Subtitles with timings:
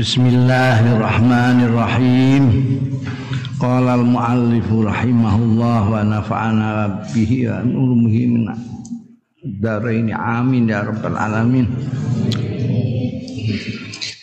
[0.00, 2.44] Bismillahirrahmanirrahim.
[3.60, 8.48] Qala al-muallif rahimahullah wa nafa'ana bihi wa nurmihi min
[9.60, 11.68] daraini amin ya rabbal alamin.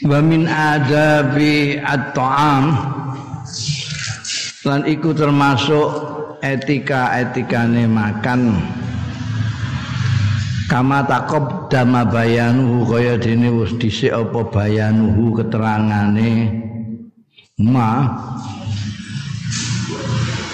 [0.02, 2.74] Wa min adabi at-ta'am
[4.66, 5.94] lan iku termasuk
[6.42, 8.58] etika-etikane makan
[10.78, 16.54] kama takob dama bayanuhu kaya dene wis dhisik apa bayanuhu keterangane.
[17.58, 18.06] Ma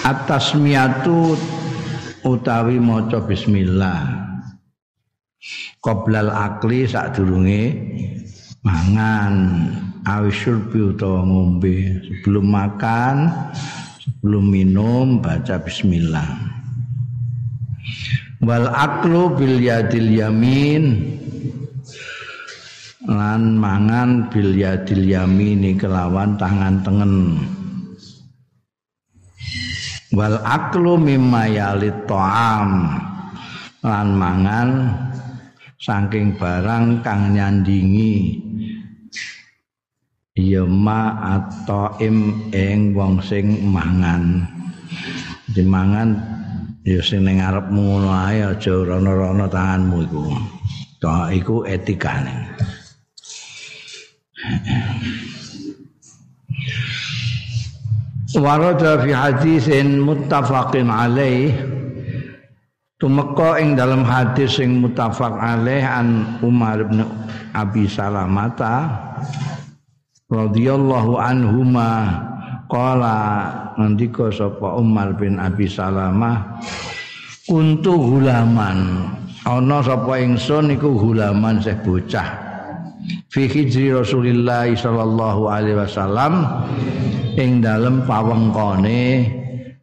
[0.08, 1.36] atas miatu
[2.24, 4.24] utawi maca bismillah.
[5.84, 7.76] Qoblal akli sadurunge
[8.64, 9.36] mangan
[10.08, 12.00] awisyurbi utawa ngombe.
[12.00, 13.28] Sebelum makan
[14.00, 16.63] sebelum minum baca bismillah
[18.44, 21.16] wal aklu bil yadil yamin.
[23.04, 27.36] Lan mangan bil yadil yamini kelawan tangan tengen.
[30.16, 32.96] Wal aklu mimma yalit ta'am.
[33.84, 34.70] Lan mangan
[35.76, 38.40] saking barang kang nyandingi.
[40.34, 44.48] Ya ma atau im ing wong sing mangan.
[45.52, 46.33] Dimangan
[46.84, 50.24] ya sing ning ngarepmu ngono ae aja rono-rono tanganmu iku.
[51.00, 52.52] Tok iku etikane.
[58.34, 61.54] Warada fi hadisin muttafaqin alaih
[62.98, 67.06] tumeka ing dalam hadis sing muttafaq alaih an Umar bin
[67.54, 68.90] Abi Salamata
[70.32, 71.92] radhiyallahu anhuma
[72.72, 73.20] Kala
[73.80, 76.62] ngendika sapa Umar bin Abi Salamah
[77.48, 79.10] kuntu hulaman.
[79.44, 82.28] Ana sapa ingsun iku hulaman seh bocah.
[83.28, 86.48] Fi hijri Rasulillah sallallahu alaihi wasallam
[87.36, 89.28] ing dalem pawengkone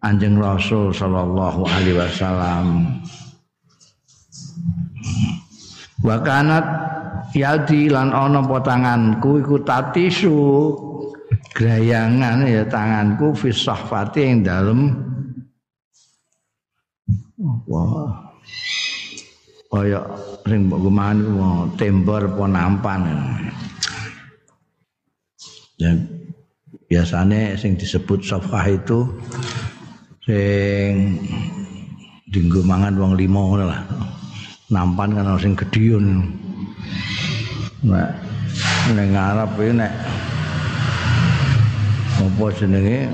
[0.01, 2.67] Anjing Rasul sallallahu alaihi wasallam.
[6.01, 6.65] Wa kanat
[7.37, 10.41] yadi lan ana potanganku iku tatisu
[11.51, 14.81] grayangan ya tanganku fi sahfati yang dalam
[17.67, 18.31] wah.
[19.71, 20.03] Kaya
[20.51, 21.19] sing mbok gumahan
[21.79, 23.01] tembor apa nampan.
[25.79, 26.11] Dan
[26.91, 29.07] biasanya sing disebut safah itu
[30.27, 31.23] sing
[32.35, 33.87] dinggo mangan wong limo lah.
[34.75, 36.35] Nampan kan sing gedhiun
[37.87, 38.11] nek
[38.93, 39.93] ning iki nek
[42.21, 43.09] apa jenenge?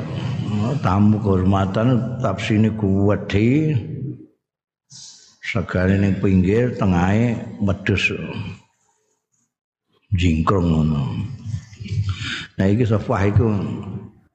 [0.83, 3.75] Tamu kehormatan tafsine kuwedhi.
[5.47, 8.11] Segale ning pinggir tengahe wedhus
[10.19, 11.03] jingkrong ngono.
[12.59, 13.47] Nah iki sofah iku.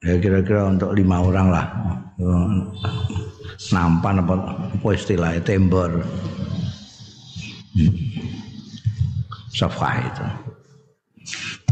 [0.02, 1.66] Ya kira-kira untuk lima orang lah.
[3.70, 4.34] Nampan apa,
[4.74, 5.38] apa istilahnya?
[5.46, 6.02] Tembor.
[9.54, 10.26] Sofah itu.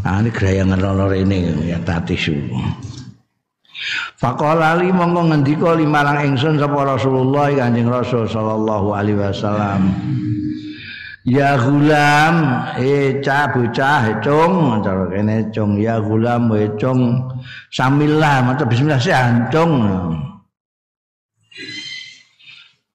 [0.00, 2.56] Nah, ini gerayangan lolor ini ya tati suhu.
[4.20, 9.96] Faqala li mongko ngendika limarang ingsun sapa Rasulullah Kanjeng Rasul sallallahu alaihi wasallam.
[11.24, 12.34] Ya gulam,
[12.76, 17.16] eh cah bocah cung, cara kene cung ya gulam we cung
[17.72, 19.88] samillah maca bismillah sih ancung.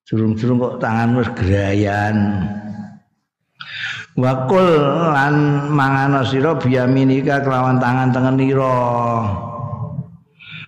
[0.06, 2.46] Surung-surung kok tangan wis gerayan.
[4.14, 4.78] Wakul
[5.10, 8.78] lan mangano sira biyaminika kelawan tangan tengenira.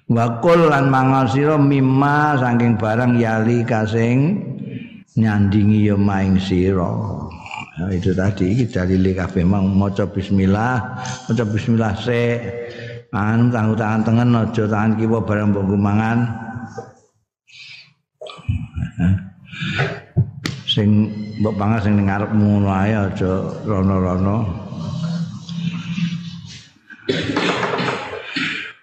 [0.09, 4.41] Wakul lan mangan sira mimma saking barang yali kasing
[5.21, 6.89] nyandingi ya maing sira.
[7.79, 10.81] Nah, itu tadi dalile kabeh mang maca bismillah,
[11.29, 12.41] maca bismillah se.
[13.13, 16.19] Anu tangan tangan tengen aja tangan kiwa barang mbok mangan.
[20.69, 21.11] sing
[21.43, 23.33] mbok pangan sing ning ngarepmu ngono ae aja
[23.69, 24.37] rono-rono.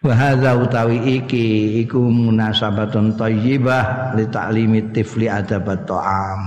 [0.05, 6.45] Wahada utawi iki iku munasabatun thayyibah li ta'limi tifli adabat ta'am.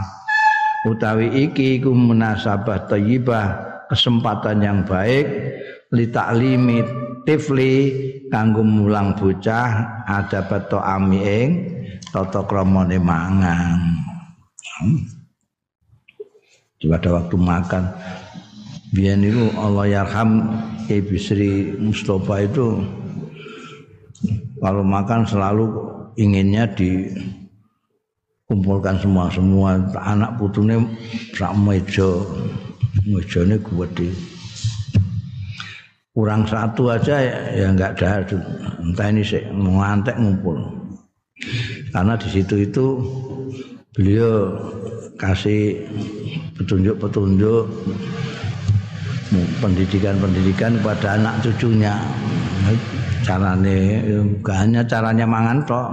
[0.87, 3.47] Utawi iki iku munasabah thayyibah
[3.91, 5.27] kesempatan yang baik
[5.91, 6.87] li ta'limi
[7.27, 7.75] tifli
[8.31, 11.51] kanggo mulang bocah adabat ta'ami ing
[12.15, 13.75] tata kramane mangan.
[16.79, 17.85] Pada waktu makan
[18.95, 20.47] Biar itu Allah yarham
[20.87, 22.81] Ibu Sri Mustafa itu
[24.59, 25.67] kalau makan selalu
[26.19, 30.87] inginnya dikumpulkan semua semua anak putune
[31.35, 32.25] sak meja.
[33.09, 34.11] Mejane gede
[36.19, 37.15] kurang satu aja
[37.55, 38.27] ya nggak ada.
[38.83, 40.59] Entah ini sih ngantek ngumpul.
[41.95, 42.99] Karena di situ itu
[43.95, 44.51] beliau
[45.15, 45.87] kasih
[46.59, 47.71] petunjuk-petunjuk
[49.63, 51.95] pendidikan-pendidikan kepada anak cucunya
[53.29, 53.77] caranya
[54.41, 55.89] gak hanya caranya mangan tok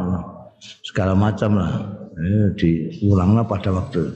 [0.87, 1.83] segala macam lah
[2.15, 4.15] eh, diulanglah pada waktu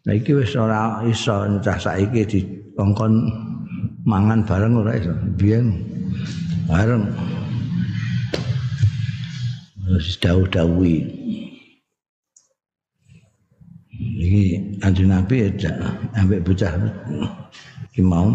[0.00, 3.12] Nah iki wis ora iso cah saiki dikongkon
[4.08, 5.12] mangan bareng ora iso.
[5.36, 5.76] Biyen
[6.64, 7.04] bareng.
[9.92, 11.20] Wis dawuh-dawuhi.
[14.00, 14.44] Iki
[14.80, 15.76] anjing Nabi ya
[16.16, 16.72] ambek bocah
[17.92, 18.32] iki mau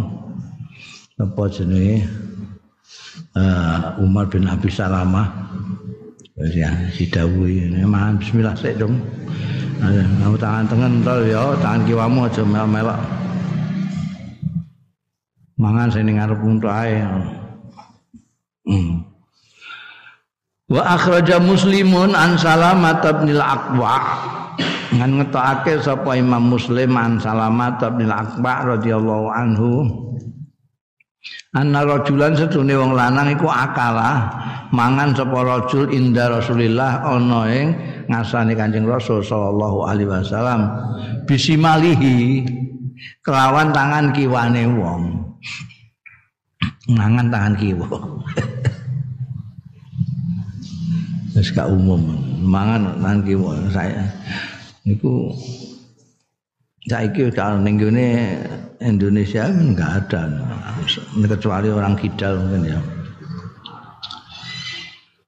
[1.18, 2.06] apa jenenge
[3.35, 5.27] uh, Umar bin Abi Salamah
[6.51, 8.99] ya didhawuhi mangan bismillah sik dong.
[9.79, 12.99] Kamu tangan tengen tol ya, tangan kiwamu aja melok.
[15.55, 16.99] Mangan sing ngarep untuk ae.
[18.65, 19.03] Hmm.
[20.65, 23.95] Wa akhraja Muslimun an Salamat bin Al-Aqwa.
[24.95, 29.71] Ngan ngetokake sapa Imam Muslim an Salamat bin Al-Aqwa radhiyallahu anhu.
[31.56, 34.27] Anna rajulan setune wong lanang iku akala
[34.75, 37.68] mangan sapa rajul inda Rasulillah ana ing
[38.12, 40.68] ngasani Kanjeng Rasul sallallahu alaihi wasallam
[41.24, 42.44] bisimalihi
[43.24, 45.04] kelawan tangan kiwane wong.
[46.86, 47.88] Mangan tangan kiwa.
[51.33, 52.01] Wis umum,
[52.45, 54.06] mangan tangan kiwa saya.
[54.86, 55.33] Niku
[56.85, 57.81] saiki kalau ning
[58.77, 60.29] Indonesia enggak ada
[61.25, 62.79] kecuali orang kidal mungkin ya.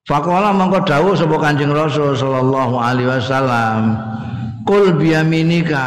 [0.08, 4.00] Faqala mangko dawuh sapa Kanjeng Rasul sallallahu alaihi wasallam,
[4.64, 5.84] "Qul biyaminika."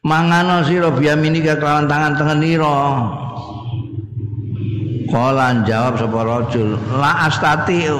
[0.00, 2.80] Mangano sira biyaminika kelawan tangan tengenira.
[5.12, 7.92] Kala jawab sapa rajul, "La astati."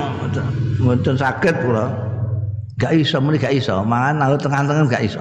[0.81, 1.93] Mboten saged kula.
[2.81, 5.21] Gak iso muni gak iso, mangan nang tengen-tengen gak iso.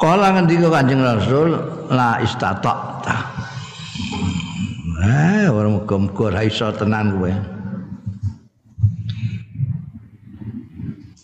[0.00, 1.52] Kala ngendika Kanjeng Rasul
[1.92, 3.04] la istata.
[5.00, 7.32] Eh, orang muga-muga ra iso tenan kowe.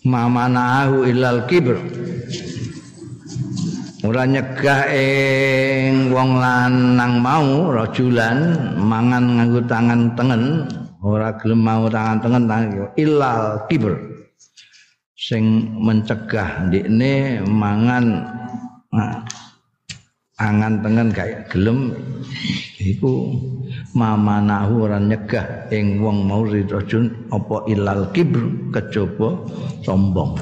[0.05, 1.77] Mamanahu ilal kibr.
[4.05, 10.69] Ora nyegah ing wong lanang mau rajulan mangan nganggo tangan tengen,
[11.01, 14.16] ora gelem mau tangan tengen tangan ilal kibr.
[15.27, 18.31] Sing mencegah ndekne mangan
[20.39, 21.91] angan tengen kayak gelem
[22.79, 23.35] iku
[23.91, 29.35] mamanahu ora nyegah ing wong mau rajun apa ilal kibr kejaba
[29.83, 30.39] sombong.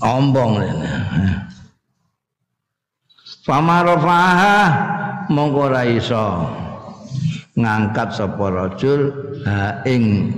[0.00, 0.56] Ombong
[3.44, 4.56] Famarafaha
[5.28, 6.48] mongko ora iso
[7.60, 9.12] ngangkat sapa rajul
[9.44, 10.32] ha ing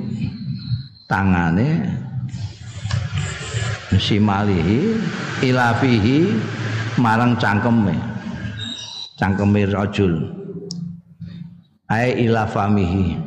[1.12, 1.84] tangane.
[3.92, 4.96] Simalihi
[5.44, 6.32] ilafihi
[6.96, 7.92] marang cangkeme.
[9.20, 10.32] Cangkeme rajul.
[11.92, 13.20] Ae ilafamihi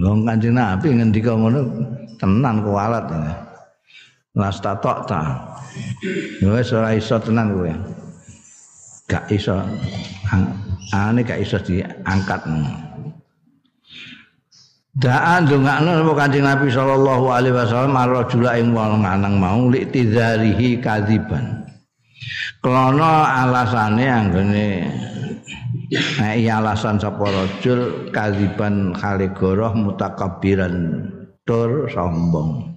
[0.00, 1.60] wong kanjeng Nabi ngendika ngono
[2.16, 3.04] tenan kualat
[4.32, 5.20] lastatok ta.
[6.40, 7.72] Wis ora iso tenan kowe.
[9.12, 9.60] Gak iso.
[10.96, 12.48] Ane gak iso diangkat
[14.92, 20.84] Da'an dongakno sapa Kanjeng Nabi sallallahu alaihi wasallam marajula ing wong lanang mau li tidzarihi
[20.84, 21.64] kadziban.
[22.60, 24.68] Krana alasane anggone
[26.20, 31.08] nek alasan sapa rajul kadziban khali goroh mutakabbiran
[31.48, 32.76] tur sombong.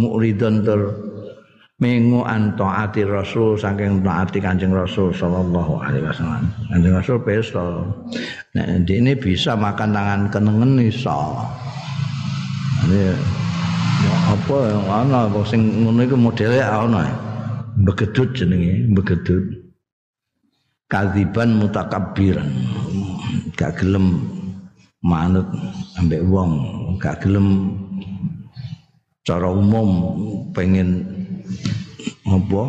[0.00, 0.80] Muridun tur
[1.76, 7.84] mengu antaati rasul saking taati kanjeng rasul sallallahu alaihi wasallam kanjeng rasul pesta
[8.56, 11.36] nah ini bisa makan tangan kenengen iso.
[12.88, 13.12] Ini
[14.00, 17.04] ya apa yang ana sing ngono iku modele ana
[17.84, 19.44] begedut jenenge begedut
[20.88, 22.48] kadziban mutakabbiran.
[23.60, 24.24] Gak gelem
[25.04, 25.44] manut
[26.00, 26.52] ambek wong
[26.96, 27.76] gak gelem
[29.20, 29.88] cara umum
[30.56, 31.04] pengen
[32.24, 32.62] apa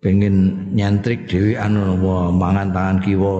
[0.00, 3.36] pengen nyantrik dewi anu wah, mangan tangan kiwa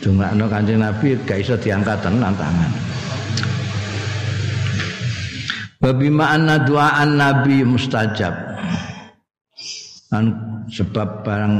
[0.00, 2.72] Cuma kancing Nabi gak iso diangkat tenan tangan.
[5.80, 8.32] Babi ma'anna doaan Nabi mustajab.
[10.12, 10.24] Dan
[10.68, 11.54] sebab barang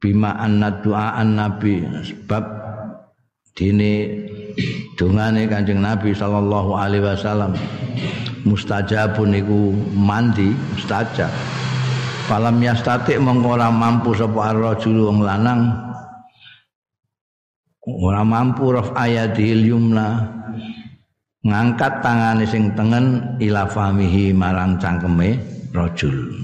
[0.00, 2.44] bima anna doaan Nabi sebab
[3.56, 4.12] dini
[5.00, 7.56] dungane Kanjeng Nabi sallallahu alaihi wasallam
[8.44, 11.32] mustajabun iku mandi mustajab.
[12.28, 15.72] Falam yastati mongko ora mampu sapa ar-rajul wong lanang.
[17.86, 20.36] Ora mampu raf ayatil yumna.
[21.46, 25.38] Ngangkat tangane sing tengen ila famihi marang cangkeme
[25.70, 26.34] rajul.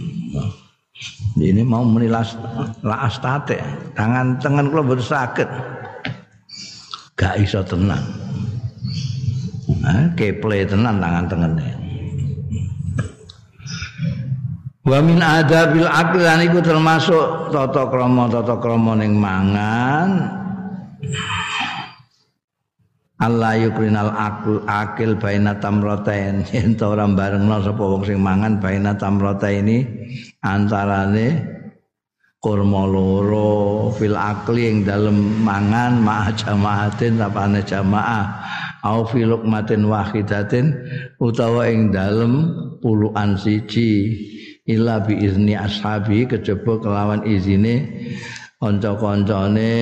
[1.34, 2.38] Ini mau menilas
[2.86, 3.58] la astate
[3.98, 5.02] tangan tengen kula boten
[7.14, 8.22] gak iso tenang
[9.82, 11.68] nah, keple tenan tangan tengene.
[14.82, 20.10] Wa min adabil aqli lan iku termasuk tata krama tata krama ning mangan.
[23.22, 28.98] Allah yukrinal akul akil baina tamratain yen ta ora barengno sapa wong sing mangan baina
[28.98, 29.86] tamrata ini
[30.42, 31.51] antarane
[32.42, 38.26] kurma loro fil akli ing dalem mangan ma jamaatin sapane jamaah.
[38.82, 40.74] Au fil matin wahidatin
[41.22, 42.50] utawa ing dalem
[42.82, 44.18] puluhan siji.
[44.66, 47.86] Illa bi izni ashabi kejaba kelawan izine
[48.58, 49.74] kanca-kancane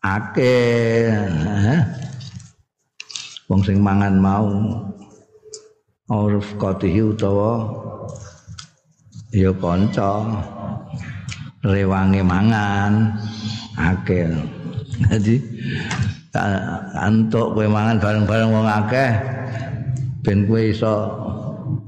[0.00, 1.12] akeh.
[3.52, 4.48] Wong sing mangan mau
[6.08, 7.68] uruf qatihi utawa
[9.36, 10.24] ya kanca.
[11.60, 13.12] Rewange mangan.
[13.76, 14.32] Akeh.
[15.12, 15.36] Jadi
[16.96, 19.12] antuk kowe mangan bareng-bareng wong akeh
[20.24, 20.94] ben kowe iso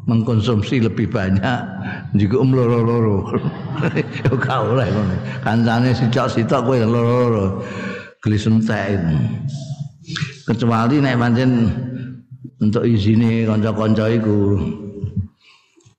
[0.08, 1.60] mengkonsumsi lebih banyak
[2.16, 3.32] juga um loro-loro.
[4.24, 5.16] Yo gak oleh ngono.
[5.40, 7.64] Kancane sicak-sitok kowe loro-loro.
[8.20, 8.98] Gelis entek
[10.48, 11.68] kecuali nek pancen
[12.58, 14.58] untuk izine kanca-kanca iku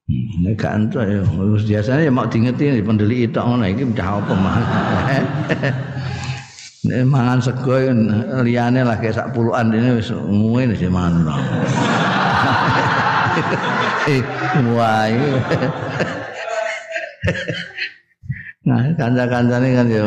[0.10, 1.22] nek gak entuk ya
[1.70, 4.58] biasanya ya mau diingeti pendeli itu ngono iki cah apa mah
[6.90, 7.78] nek mangan sego
[8.42, 11.30] liyane lah kayak sak puluhan ini wis ngene sih mangan
[14.74, 15.06] wah
[18.70, 20.06] Nah, kanca-kancane kan ya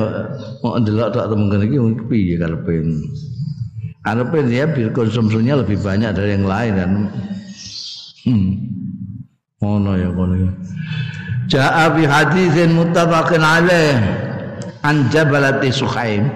[0.62, 2.78] mau ndelok tok temen iki piye karepe.
[4.06, 6.90] Karepe dia konsumsinya lebih banyak dari yang lain kan.
[8.22, 8.81] Hmm.
[9.62, 10.50] Ngono ya kono ya.
[11.46, 13.94] Ja'a bi haditsin muttafaqin alaih
[14.82, 16.26] an Jabalati Sukhaim.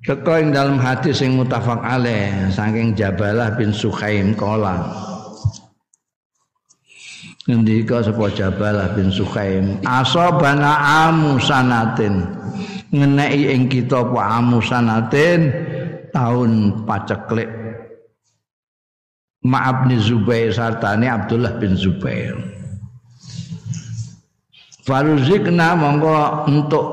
[0.00, 4.80] Teko ing dalam hadis sing mutafak alaih saking Jabalah bin Sukhaim kala.
[7.50, 10.76] ngendika sapa Jabalah bin Sukhaim asabana
[11.08, 12.22] amusanatin
[12.94, 15.40] ngeneki ing kita apa amusanatin
[16.14, 17.50] tahun paceklik
[19.40, 22.36] Ma'ab Zubair sartane Abdullah bin Zubair.
[24.84, 26.86] Faruzikna monggo untuk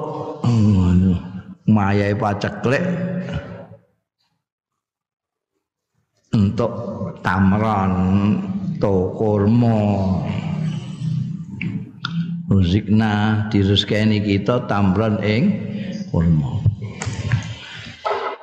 [1.67, 2.83] mayai paceklik
[6.31, 6.71] untuk
[7.19, 7.91] tamron
[8.79, 9.79] to kurma.
[12.47, 15.43] Ruzikna diruzkeni kita tamron ing
[16.07, 16.66] kurma.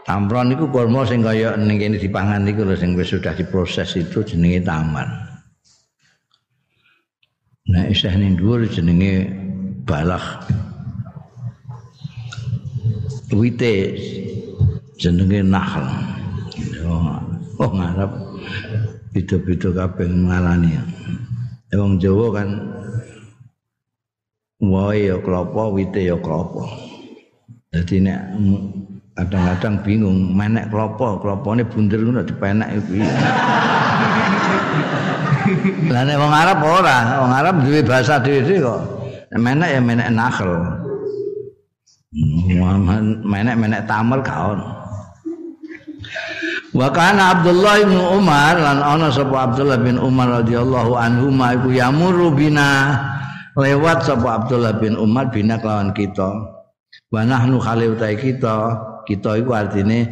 [0.05, 4.21] Tamron iku kurma sing kaya ning kene dipangan iku lho sing wis sudah diproses itu
[4.21, 5.09] jenenge tamar.
[7.73, 9.33] Nah, isih ning dhuwur jenenge
[9.89, 10.45] balak.
[13.33, 13.97] Wite
[15.01, 15.89] jenenge nahl.
[17.57, 18.13] Oh, ngarep
[19.17, 20.77] beda-beda kabeh ngalani.
[21.73, 22.49] Wong Jawa kan
[24.61, 26.71] wae ya klopo wite ya klopo
[27.75, 28.21] dadi nek
[29.15, 33.07] kadang-kadang bingung menek klopo klopone bunder ngono dipenek piye
[35.93, 38.81] lah nek wong Arab ora wong Arab duwe bahasa dhewe kok.
[39.35, 40.51] Menek ya menek nakhl
[43.27, 44.63] menek menek tamel kaon
[46.75, 51.71] Wa kana Abdullah bin Umar lan ana sapa Abdullah bin Umar radhiyallahu anhu ma iku
[51.71, 52.99] yamuru bina
[53.55, 56.35] lewat sapa Abdullah bin Umar bina kelawan kita.
[57.15, 60.09] Wa nahnu khali utai kita kita iku artine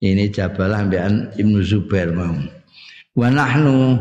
[0.00, 2.36] ini Jabalah ambekan Ibnu Zubair mau.
[3.16, 3.96] Wa nahnu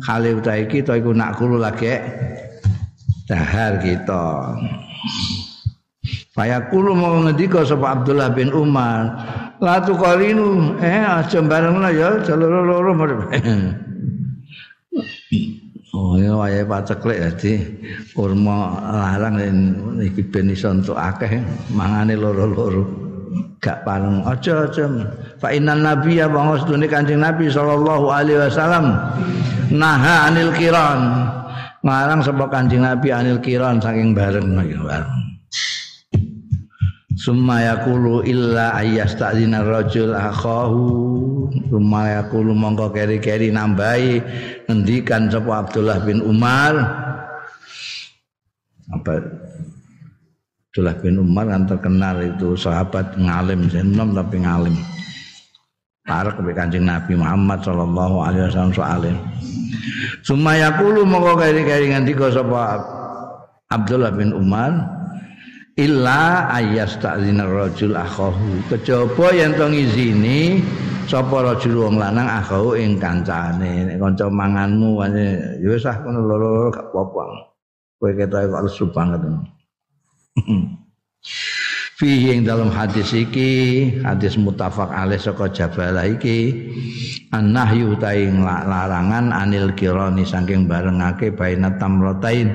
[0.00, 2.00] khali utai kita iku nak kulo lagi
[3.28, 4.56] dahar kita.
[6.32, 9.12] Faya kulo mau ngendika sapa Abdullah bin Umar.
[9.62, 12.90] La tuqalinu eh aja bareng ya loro-loro
[15.94, 17.54] Oh ya wayahe paceklek dadi
[18.18, 19.38] kurma larang
[20.02, 21.38] iki ben iso entuk akeh
[21.70, 23.03] mangane loro-loro.
[23.62, 24.86] Gak pareng aja-aja.
[25.40, 28.92] Fa innan nabiyya wa ngastune Kanjeng Nabi sallallahu alaihi wasallam
[29.72, 31.00] naha anil kiran.
[31.84, 35.24] Ngarang sapa Kanjeng Nabi anil kiran saking bareng bareng.
[37.14, 40.84] Summa yaqulu illa ayyasta'zina rajul akhahu.
[41.72, 44.20] Summa yaqulu mongko keri-keri nambahi
[44.68, 46.74] ngendikan sapa Abdullah bin Umar.
[48.92, 49.43] Apa
[50.74, 54.74] Abdullah bin Umar kan terkenal itu sahabat ngalim senom tapi ngalim.
[56.02, 59.14] Parek ke Kanjeng Nabi Muhammad sallallahu alaihi wasallam soalim.
[60.26, 62.82] Summa yaqulu mongko keri-keri ngendika sapa
[63.70, 64.74] Abdullah bin Umar
[65.78, 70.58] illa ayastazina rajul akhahu kejaba yen to ngizini
[71.06, 76.74] sapa rajul wong lanang akhahu ing kancane nek kanca manganmu ya wis ah kono loro
[76.74, 77.22] gak apa-apa
[78.02, 79.22] kowe kok lesu banget
[81.94, 83.50] fihi ing dalam hadis iki
[84.02, 86.70] hadis mutafak alaih saka jabalah iki
[87.30, 92.50] annahyu taing larangan anil kirani saking barengake baina tamratain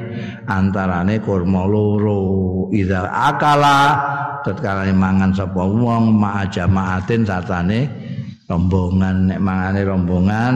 [0.47, 2.67] antarane kurma loro.
[2.69, 3.97] Idza akala
[4.45, 7.89] tatkala mangan sapa wong ma jamaatin satane
[8.45, 9.33] rombongan.
[9.33, 10.55] Nek mangane rombongan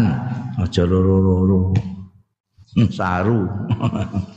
[0.60, 1.74] aja loro-loro.
[2.90, 3.46] Saru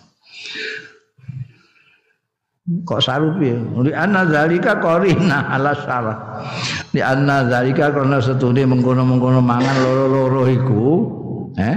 [2.67, 3.55] kok saru piye?
[3.87, 6.19] Li anna zalika qarina ala syarah.
[6.91, 10.85] Li anna zalika karena setune mengkono-mengkono mangan loro-loro iku
[11.55, 11.77] eh?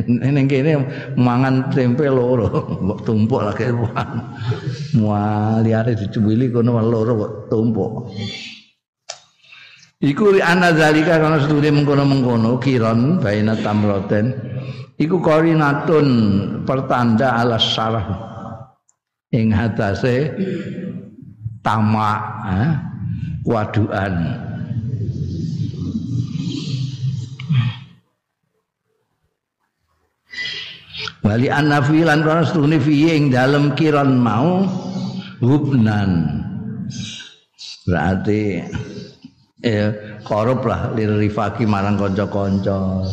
[0.00, 0.80] Ning kene
[1.20, 2.48] mangan tempe loro
[2.80, 3.68] mbok tumpuk lagi
[4.96, 7.92] mualiare dicuwili kono loro kok tumpuk.
[10.00, 14.32] Iku li anna zalika karena setune mengkono-mengkono kiron baina tamroten.
[14.96, 16.08] Iku qarinatun
[16.64, 18.29] pertanda ala syarah
[19.30, 20.34] ing hatase
[21.62, 22.20] tamak
[22.50, 22.70] eh,
[23.46, 24.14] waduan
[31.20, 33.76] Wali anafilan kana setune fiye ing dalem
[34.18, 34.64] mau
[35.44, 36.42] hubnan.
[37.84, 38.64] Berarti
[39.60, 43.04] eh korup lah lirifaki marang kanca-kanca.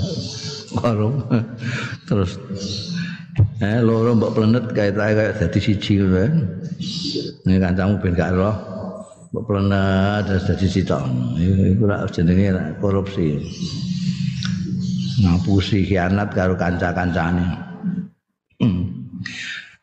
[0.71, 1.29] Korup.
[2.07, 2.39] Terus
[3.57, 6.45] Eh loro mbok plenet kaya kaya dadi siji ngono.
[7.45, 8.55] Nek kancamu ben gak roh
[9.33, 11.03] mbok plenet terus dadi sitok.
[11.37, 13.37] Iku ora jenenge korupsi.
[15.21, 17.45] Ngapusi khianat karo kanca-kancane.
[18.57, 19.05] Hmm.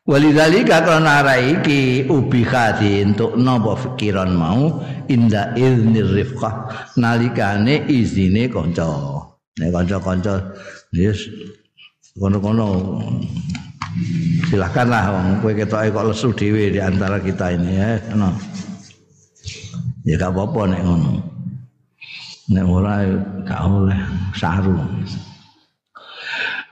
[0.02, 8.90] Walidzalika kana iki ubi khati entuk napa pikiran mau inda izni rifqah nalikane izine kanca.
[9.62, 10.58] Nek kanca-kanca
[10.90, 11.30] yes
[12.14, 13.02] kono-kono
[14.46, 17.90] silakanlah wong kowe ketoke kok lesu dhewe di antara kita ini ya.
[18.14, 18.30] No.
[20.06, 21.12] ya gak apa-apa nek ngono.
[22.54, 23.02] Nek ora
[23.42, 24.00] gak oleh
[24.38, 24.78] saru.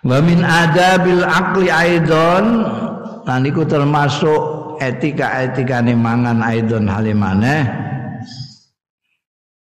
[0.06, 2.44] Wa min adabil aqli aidon
[3.26, 7.66] lan iku termasuk etika-etika mangan aidon halimane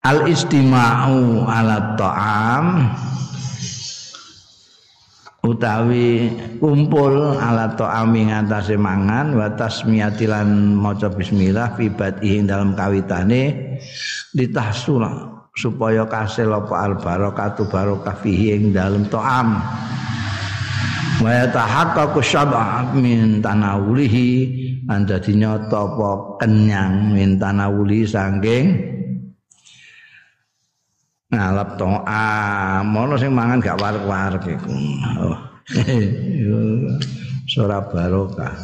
[0.03, 2.67] al istima'u ala ta'am
[5.49, 6.29] utawi
[6.61, 13.77] kumpul ala ta'ami ngatasé mangan wa tasmiyatilan maca bismillah fi badhi dalam kawitane
[14.37, 15.09] ditahsul
[15.57, 19.59] supaya kasil apa al barakatu barokah fihi ing dalam ta'am.
[21.19, 24.31] Wa yatahaqqaqu syab'a min tanawulihi
[24.87, 28.98] anda dinyata apa kenyang min tanawuli saking
[31.29, 32.25] ngalap to'a
[32.85, 34.73] mono sing mangan gak warek-warek iku.
[35.21, 35.39] Oh.
[37.93, 38.57] Barokah.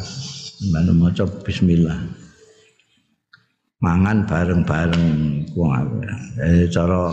[0.72, 2.00] Mana maca bismillah.
[3.84, 5.04] Mangan bareng-bareng
[5.52, 6.00] wong
[6.40, 7.12] eh cara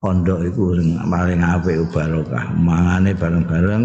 [0.00, 2.48] pondok iku sing paling apik barokah.
[2.56, 3.84] Mangane bareng-bareng.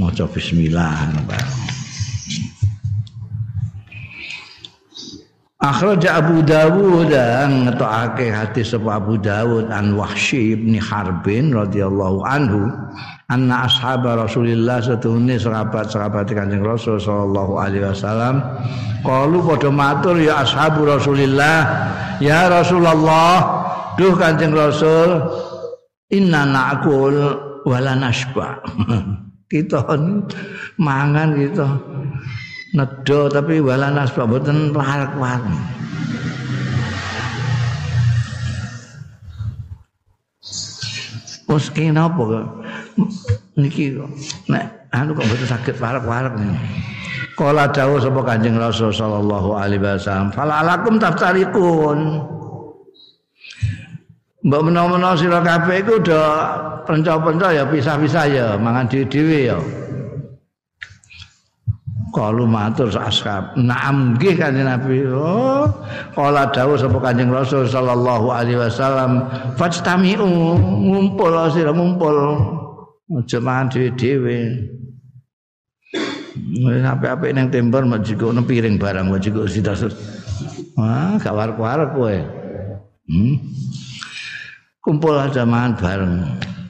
[0.00, 1.81] Maca bismillah bareng
[5.62, 12.66] Akhraja Abu Dawud ngetokake hadis sapa Abu Dawud an Wahsy bin Harbin radhiyallahu anhu
[13.30, 18.42] anna ashab Rasulillah satune sahabat-sahabat Kanjeng Rasul sallallahu alaihi wasallam
[19.06, 21.62] qalu padha matur ya ashab Rasulillah
[22.18, 23.62] ya Rasulullah
[23.94, 25.30] duh Kanjeng Rasul
[26.10, 27.14] inna na'kul
[27.62, 28.58] wala nasba
[29.52, 29.78] kita
[30.82, 31.66] mangan kita
[32.72, 35.44] nedo tapi wala nasbah mboten parek-parek.
[41.52, 42.46] Wes kene apa kok?
[43.60, 43.92] Niki
[44.48, 46.32] nek anu kok mboten saged parek-parek.
[47.32, 52.20] Kala dawuh sapa Kanjeng Rasul sallallahu alaihi wasallam, "Falalakum taftarikun."
[54.42, 56.26] Mbak menawa-menawa sira kabeh iku udah
[56.82, 59.58] penca-penca ya pisah-pisah ya, mangan dhewe-dhewe ya.
[62.12, 63.56] Kalu matur ashab.
[63.56, 65.08] Naam nggih Kanjeng Nabi.
[65.08, 65.64] Oh,
[66.12, 69.24] kala dawuh sapa Kanjeng Rasul sallallahu alaihi wasallam,
[69.56, 70.28] "Fajtami'u,
[70.60, 72.16] ngumpul sira ngumpul.
[73.16, 74.38] Aja mangan dhewe-dhewe."
[76.84, 79.88] Apik-apik ning timber mak jikokno piring barang mak jikok sitas.
[80.76, 81.96] Wah, gak warek-warek.
[83.08, 83.36] Hmm.
[84.84, 86.14] Kumpul aja mangan bareng.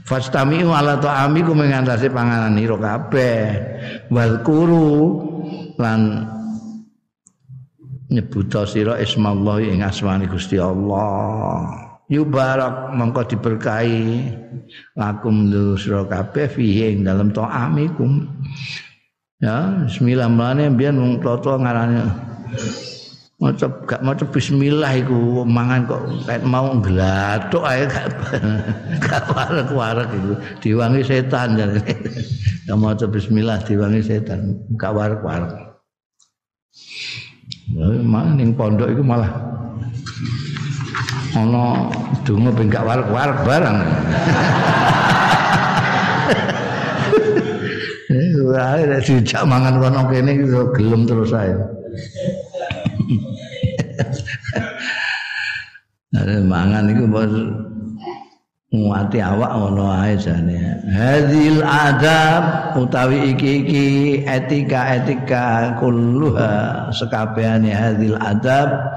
[0.03, 3.41] Fastami'u ala ta'amiku mengantasi panganan ira kabeh.
[4.13, 5.32] Wal kuru
[5.83, 6.31] lan
[8.13, 11.89] nyebuta sira ismallah ing asmane Gusti Allah.
[12.13, 14.29] Yubarak mongko diberkahi.
[15.01, 15.49] Lakum
[15.81, 18.29] sira kabeh fihi ing dalem ta'amikum.
[19.43, 22.07] Ya bismillah mlane mbiyen wong toto ngarane
[23.43, 28.07] maca gak maca bismillah iku mangan kok kayak mau nglathuk ae gak
[29.03, 30.33] gak warek-warek iku.
[30.63, 31.83] Diwangi setan jane
[32.71, 35.72] gak maca bismillah diwangi setan gak warek-warek
[38.05, 39.33] malah ning pondok iku malah
[41.33, 41.89] ana
[42.29, 43.79] donga ben gak warek-warek barang
[48.43, 50.37] Wah, dijak mangan kono kene
[50.77, 51.57] gelem terus ae.
[56.21, 57.33] Ada mangan iku bos
[58.73, 60.81] nguati awak ngono ae jane.
[60.89, 68.97] Hadil adab utawi iki-iki etika-etika kulluha sekabehane hadil adab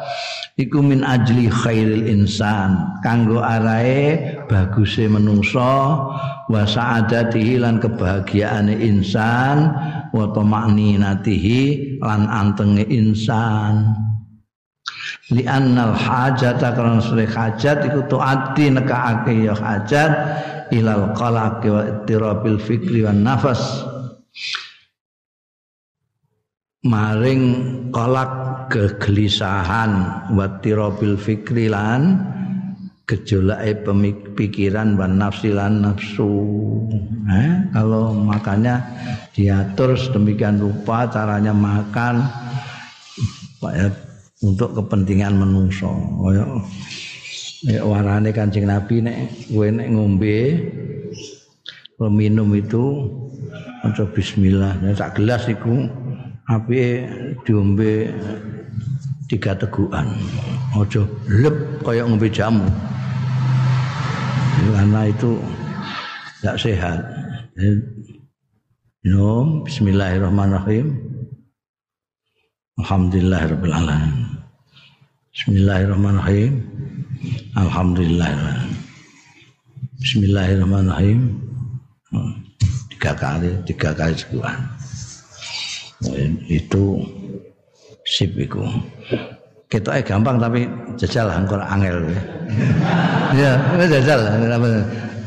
[0.55, 6.07] iku min ajli khairil insan kanggo arae baguse menungso
[6.47, 9.75] wa sa'adatihi lan kebahagiaane insan
[10.15, 14.05] wa tamakninatihi lan antenge insan
[15.33, 20.11] li annal hajata karena sore hajat iku tuati nekaake ya hajat
[20.69, 23.61] ilal qalaq wa ittirabil fikri wan nafas.
[26.85, 27.41] Maring
[27.89, 29.91] kolak kegelisahan
[30.38, 32.21] wa tirabil fikri lan
[33.09, 36.29] gejolake pemikiran wan nafsi lan nafsu.
[37.25, 38.85] Eh, kalau makannya
[39.33, 42.21] diatur sedemikian rupa caranya makan
[44.43, 45.88] untuk kepentingan menungso.
[46.19, 46.43] Kaya
[47.63, 49.17] ya warane Kanjeng Nabi nek
[49.48, 50.38] kowe nek ngombe
[52.12, 53.08] minum itu
[53.86, 54.76] maca bismillah.
[54.84, 55.88] Nek sak gelas iku
[56.52, 57.08] api
[57.48, 58.12] diombe
[59.32, 60.12] tiga tegukan.
[60.76, 61.56] Aja lep
[61.88, 62.67] kaya ngombe jamu.
[64.76, 65.39] Karena itu
[66.41, 67.00] tidak sehat.
[69.06, 71.00] Minum bismillahirrahmanirrahim.
[72.76, 74.24] Alhamdulillahirabbil alamin
[75.36, 76.63] Bismillahirrahmanirrahim.
[77.60, 78.32] Alhamdulillah.
[80.00, 81.36] Bismillahirrahmanirrahim.
[82.95, 84.56] Tiga kali, tiga kali sebulan.
[86.48, 87.04] Itu
[88.08, 88.63] sip itu.
[89.67, 92.00] Kita eh gampang tapi jajal angkor angel.
[93.36, 93.60] Ya,
[93.91, 94.32] jajal.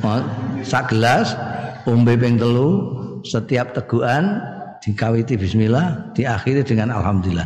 [0.01, 0.25] Oh,
[0.64, 1.37] sak gelas,
[1.85, 2.97] umbe ping telu,
[3.29, 4.40] setiap teguhan
[4.81, 7.44] dikawiti bismillah, diakhiri dengan alhamdulillah.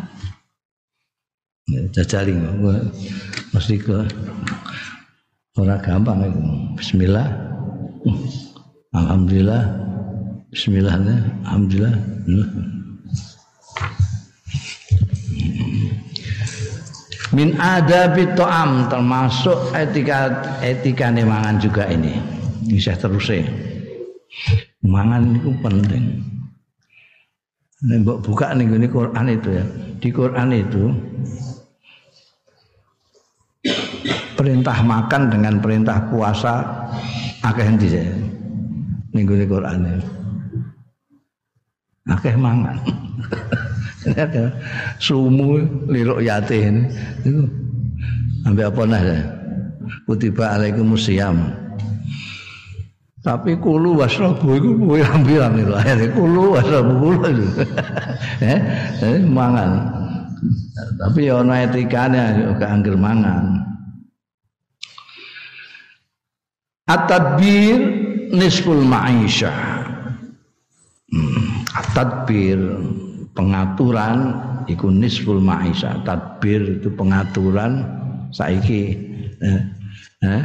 [1.68, 2.34] Jajali
[3.54, 3.98] mesti ke
[5.56, 6.40] ora gampang itu.
[6.80, 7.28] Bismillah.
[8.96, 9.62] Alhamdulillah.
[10.50, 10.94] Bismillah.
[11.46, 11.94] Alhamdulillah.
[17.32, 20.28] Min adabi to'am termasuk etika
[20.60, 22.20] etika mangan juga ini.
[22.68, 23.32] Bisa terus
[24.82, 26.24] mangan itu penting
[27.82, 29.64] Nembok buka nih ini Quran itu ya.
[29.98, 30.84] Di Quran itu
[34.38, 36.62] perintah makan dengan perintah puasa
[37.42, 38.06] akeh endi sih
[39.14, 40.02] minggu di Quran
[42.10, 42.78] akeh mangan.
[44.02, 44.50] Ini
[44.98, 46.90] sumu liruk yatin
[47.22, 47.46] itu
[48.42, 49.02] sampai apa nah
[50.10, 51.61] kutiba alaikum musyam
[53.22, 55.70] tapi kulu wasrabu itu pirang-pirang itu.
[55.70, 57.46] Akhirnya kulu wasrabu kulu itu.
[58.42, 58.58] Eh,
[59.06, 59.70] eh mangan.
[60.98, 63.62] Tapi ya ana etikane juga angger mangan.
[66.90, 67.78] At-tadbir
[68.34, 69.54] nisful maisha.
[71.14, 72.58] Hmm, at-tadbir
[73.38, 74.34] pengaturan
[74.66, 75.94] iku nisful maisha.
[76.02, 77.86] Tadbir itu pengaturan
[78.34, 78.98] saiki.
[79.38, 79.62] Eh,
[80.22, 80.42] eh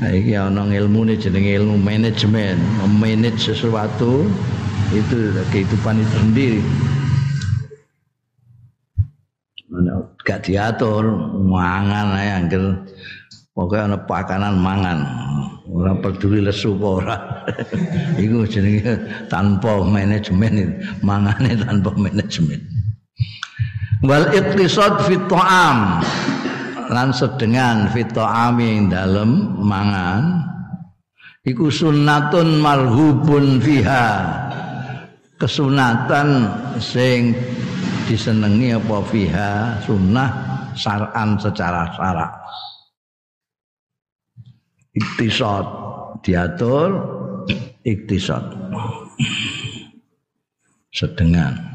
[0.00, 4.30] saiki ana ilmune jenenge ilmu manajemen, memanage sesuatu
[4.94, 5.16] itu
[5.52, 6.62] kehidupan itu sendiri.
[10.20, 11.04] Gak diatur
[11.48, 12.64] mangan ae angger
[13.50, 14.98] Pokoknya ana pakanan mangan.
[15.68, 17.16] Ora peduli lesu apa ora.
[18.24, 22.62] Iku jenenge tanpa manajemen, mangane tanpa manajemen.
[24.00, 26.00] Wal iqtisad fi ta'am
[26.90, 30.42] lan sedengan fi ta'ami dalem mangan.
[31.46, 34.08] Iku sunnatun marhubun fiha.
[35.40, 37.32] Kesunatan sing
[38.04, 39.80] disenengi apa fiha?
[39.88, 40.30] Sunnah
[40.76, 42.32] syar'an secara syarak.
[44.92, 45.64] Iktisad
[46.20, 46.90] diatur
[47.86, 48.44] iktisad.
[50.90, 51.70] Sedengan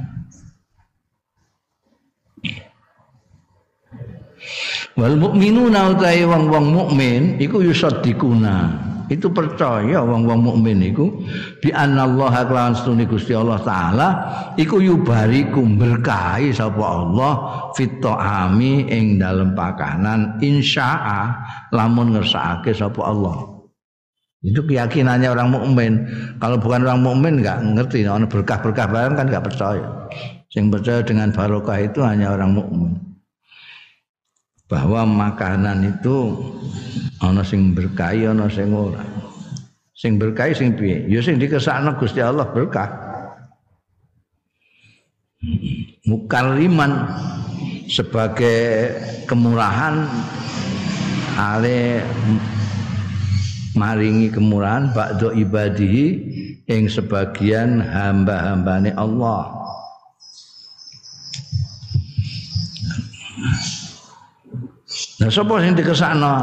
[4.96, 8.88] wal mukminuna utahe wong-wong mukmin iku yusaddiquna.
[9.06, 11.14] Itu percaya wong-wong mukmin iku
[11.62, 14.10] bi anallaha kelawan stune Gusti Allah taala
[14.58, 17.34] iku yubariku berkahi sapa Allah
[17.78, 21.38] fit taami ing dalem pakanan insya'a
[21.70, 23.46] lamun ngersakake sapa Allah.
[24.42, 25.94] Itu keyakinannya orang mukmin.
[26.42, 28.06] Kalau bukan orang mukmin nggak ngerti.
[28.10, 29.86] Ono berkah-berkah barang kan nggak percaya.
[30.54, 33.15] Yang percaya dengan barokah itu hanya orang mukmin
[34.66, 36.34] bahwa makanan itu
[37.22, 39.02] ana sing berkahi ana sing ora.
[39.96, 41.08] Sing berkahi sing piye?
[41.08, 42.92] Ya sing dikesakno Gusti Allah berkah.
[46.06, 47.08] Mukarriman
[47.88, 48.94] sebagai
[49.30, 50.06] kemurahan
[51.38, 52.02] ale
[53.78, 56.06] maringi kemurahan ba'da ibadihi
[56.66, 59.55] yang sebagian hamba-hambane Allah
[65.16, 66.34] Nah, siapa yang dikesakno?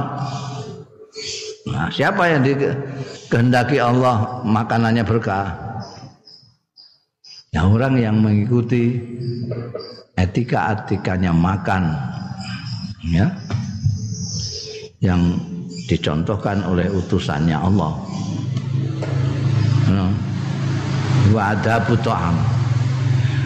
[1.69, 5.53] Nah, siapa yang dikehendaki Allah makanannya berkah?
[7.53, 8.97] Ya orang yang mengikuti
[10.17, 11.93] etika-etikanya makan
[13.13, 13.29] ya
[15.05, 15.37] yang
[15.85, 17.93] dicontohkan oleh utusannya Allah.
[19.93, 20.13] Nah,
[21.37, 22.37] wa adabu ta'am.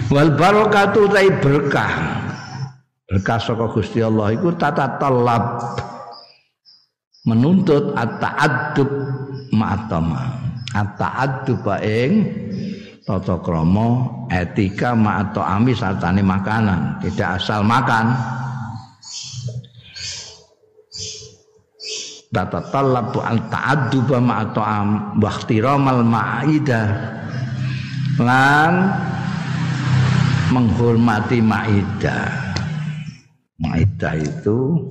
[0.07, 1.11] Wal barakatu
[1.43, 2.26] berkah
[3.07, 5.62] berkah saka Gusti Allah iku tata talab.
[7.27, 8.87] Menuntut at-ta'addub
[9.51, 10.23] ma'atama.
[10.71, 12.12] At-ta'addub ing
[13.03, 17.03] tata krama etika ma'ato ami sartane makanan.
[17.03, 18.14] Tidak asal makan.
[22.31, 26.88] Tata talab al-ta'addub ma'ato am wa ihtiramal ma'idah
[28.23, 28.73] lan
[30.55, 32.46] menghormati ma'idah
[33.57, 34.85] Maidah itu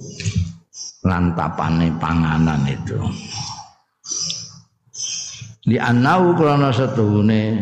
[1.06, 2.98] lantapane panganan itu.
[5.66, 7.62] Di anau krana setuhune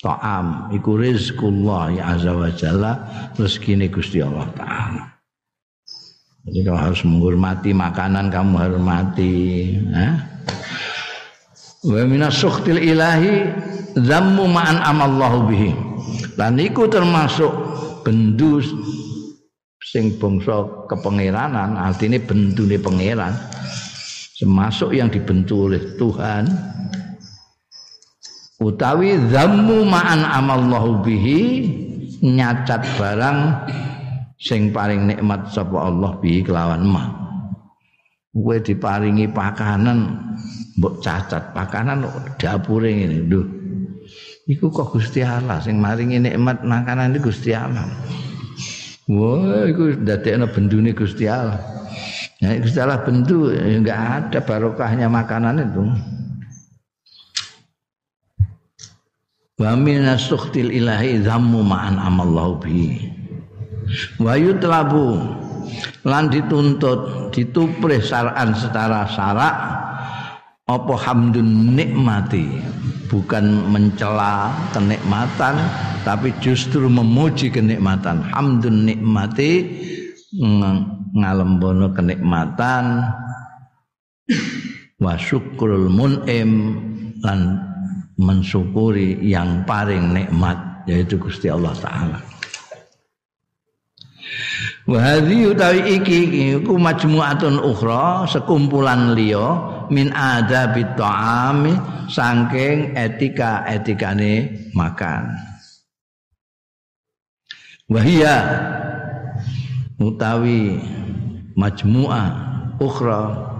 [0.00, 2.92] ta'am iku rizqullah ya azza wa jalla
[3.36, 5.04] rezekine Gusti Allah taala.
[6.42, 9.36] Jadi kalau harus menghormati makanan kamu hormati,
[9.78, 10.14] eh?
[11.86, 13.46] Wa minas sukhtil ilahi
[13.94, 15.70] zammu ma'an amallahu bihi.
[16.34, 17.52] Dan iku termasuk
[18.02, 18.74] bendus
[19.92, 23.36] sing bangsa kepengeranan artinya bentune pangeran
[24.40, 26.48] termasuk yang dibentuk oleh Tuhan.
[28.62, 31.68] Utawi zammu ma'an amallahu bihi
[32.24, 33.68] nyacat barang
[34.40, 37.04] sing paling nikmat sapa Allah bihi kelawan ma.
[38.32, 39.98] Kowe diparingi pakanan
[40.80, 42.08] mbok cacat pakanan
[42.40, 43.28] dapure ngene.
[43.28, 43.42] Lho
[44.48, 47.86] iku kok Gusti Allah sing maringi nikmat makanan iki Gusti Allah
[49.12, 51.60] Wah, itu dadekno bendune Gusti Allah.
[52.40, 55.84] Ya, Gusti Allah bendu enggak ada barokahnya makanan itu.
[59.60, 63.04] Wa minas sukhtil ilahi dhammu ma'an amallahu bi.
[64.16, 65.20] Wa yutlabu
[66.08, 69.54] lan dituntut dituprih syar'an secara syarak
[70.66, 72.46] apa hamdun nikmati?
[73.12, 75.58] Bukan mencela kenikmatan
[76.00, 78.24] tapi justru memuji kenikmatan.
[78.32, 79.68] Hamdun nikmati
[81.12, 83.04] ngalembono kenikmatan.
[85.02, 86.78] Wa syukrul mun'im
[87.20, 87.58] lan
[88.16, 92.18] mensyukuri yang paling nikmat yaitu Gusti Allah taala.
[94.86, 96.18] Wa hadhi utawi iki
[96.58, 101.76] iku majmu'atun ukhra sekumpulan liya min adabit ta'ami
[102.08, 105.36] saking etika-etikane makan.
[107.92, 108.36] Wahia
[110.00, 110.80] utawi
[111.52, 112.28] majmu'ah
[112.80, 113.52] ukhra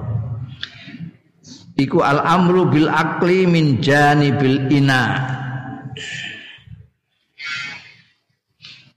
[1.76, 5.28] iku al amru bil akli min janibil ina.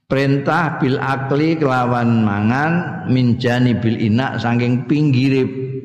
[0.06, 5.75] Perintah bil akli kelawan mangan minjani bil inak saking pinggire eh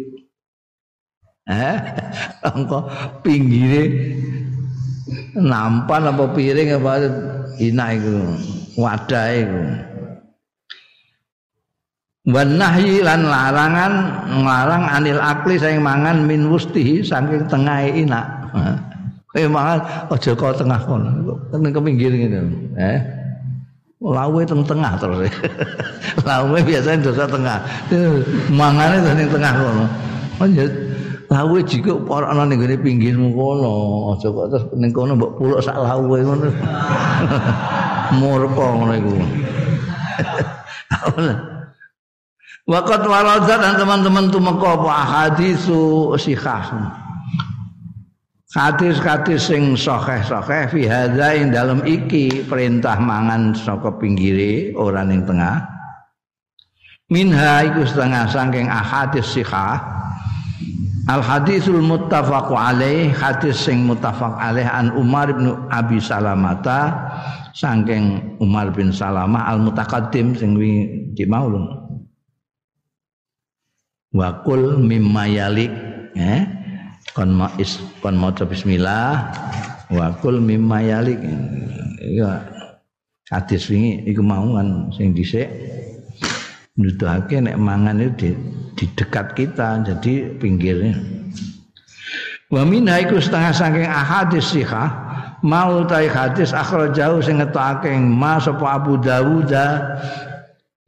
[2.44, 2.80] engko
[3.22, 4.16] pinggire
[5.36, 6.92] nampan apa piring apa
[7.60, 8.16] inak iku
[8.80, 9.62] wadah iku
[12.32, 13.94] wan nahyi lan larangan
[14.30, 18.26] nglarang anil akli saing mangan min wustihi saking tengah inak
[19.32, 19.80] kowe mangan
[20.12, 21.10] aja kok tengah kono
[21.58, 22.40] ning pinggir ngene
[22.78, 23.22] eh
[24.02, 25.30] lawe teng tengah terus.
[26.28, 27.62] lawe biasanya dosa tengah.
[28.50, 29.86] Mangane ning tengah kono.
[30.42, 30.66] Aja
[31.32, 33.76] lawe jika para ana ning gone pinggirmu kono.
[34.14, 36.52] Aja kok terus ning kono mbok puluk sak lawe ngono.
[38.20, 39.16] Murka ngono iku.
[42.72, 47.00] Waqat waradat dan teman-teman tumeka apa hadisu sikhah.
[48.52, 55.64] Hadis-hadis sing sahih-sahih fi hadza ing dalam iki perintah mangan saka pinggire ora ning tengah.
[57.08, 59.80] Minha iku setengah saking ahadis sihah.
[61.10, 66.94] Al hadisul muttafaq alaih hadis sing muttafaq alaih an Umar bin Abi Salamata
[67.58, 70.54] saking Umar bin Salamah al mutaqaddim sing
[71.18, 71.66] di maulun.
[74.14, 75.72] Wa kul mimma yalik
[76.20, 76.46] eh?
[77.18, 79.34] Kon ma is kon maca bismillah.
[79.90, 81.18] Wa kul mimma yalik
[81.98, 82.46] ya
[83.34, 85.50] hadis wingi iku mau kan sing dhisik
[86.80, 88.30] nuduhake nek mangan itu di,
[88.80, 90.96] di dekat kita jadi pinggirnya.
[92.52, 94.92] Wa minha iku setengah saking ahadis sihah
[95.40, 99.52] mau tai hadis akhrajahu sing ngetokake ma sapa Abu Dawud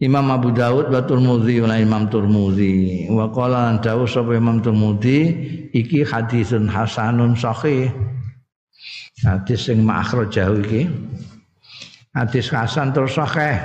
[0.03, 5.31] Imam Abu Dawud wa Turmudi wa Imam Turmudi wa qala an dawuh sapa Imam Turmudi
[5.71, 7.87] iki hadisun hasanun sahih.
[9.23, 10.91] Hadis sing makhrajahu iki.
[12.11, 13.55] Hadis hasan terus sahih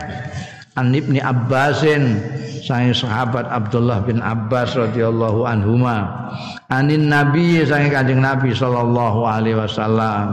[0.78, 2.22] an Ibni Abbasin
[2.62, 6.30] sang sahabat Abdullah bin Abbas radhiyallahu anhuma.
[6.70, 10.28] Anin nabi sang kanjeng nabi sallallahu alaihi wasallam.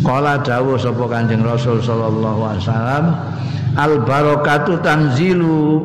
[0.00, 3.04] Kala dawuh sapa Kanjeng Rasul sallallahu alaihi wasallam
[3.76, 5.84] al barakatu tanzilu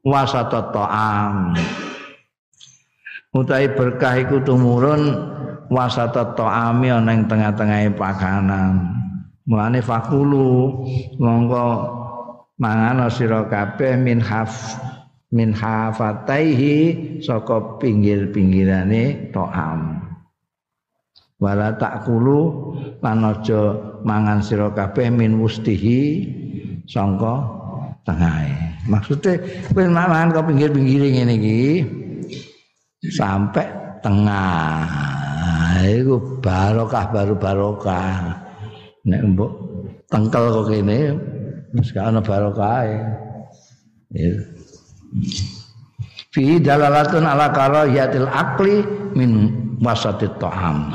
[0.00, 1.52] wasata ta'am.
[3.36, 5.12] Utai berkah iku tumurun
[5.68, 8.99] wasata ta'ami ana ing tengah-tengahe pakanan
[9.50, 10.86] mulane fakulu
[11.18, 11.68] monggo
[12.62, 14.78] mangan sira kabeh min haf
[15.34, 16.78] min hafataihi
[17.18, 20.06] saka pinggir-pinggirane ta'am
[21.42, 23.74] wala takulu lan aja
[24.06, 26.30] mangan sira kabeh min wustihi
[26.86, 27.42] sangka
[28.04, 28.54] tengahe.
[28.88, 29.40] Maksude
[29.72, 31.62] kowe mangan kok pinggir-pinggir ngene iki
[33.12, 33.66] sampai
[34.04, 34.84] tengah.
[35.80, 38.49] Iku barokah baru barokah.
[39.08, 39.52] Nek mbok
[40.12, 40.98] tengkel kok kene
[41.72, 42.98] wis gak ana barokahe.
[44.12, 44.32] Ya.
[46.30, 48.84] Fi dalalatun ala karahiyatil akli
[49.16, 50.92] min wasatit ta'am.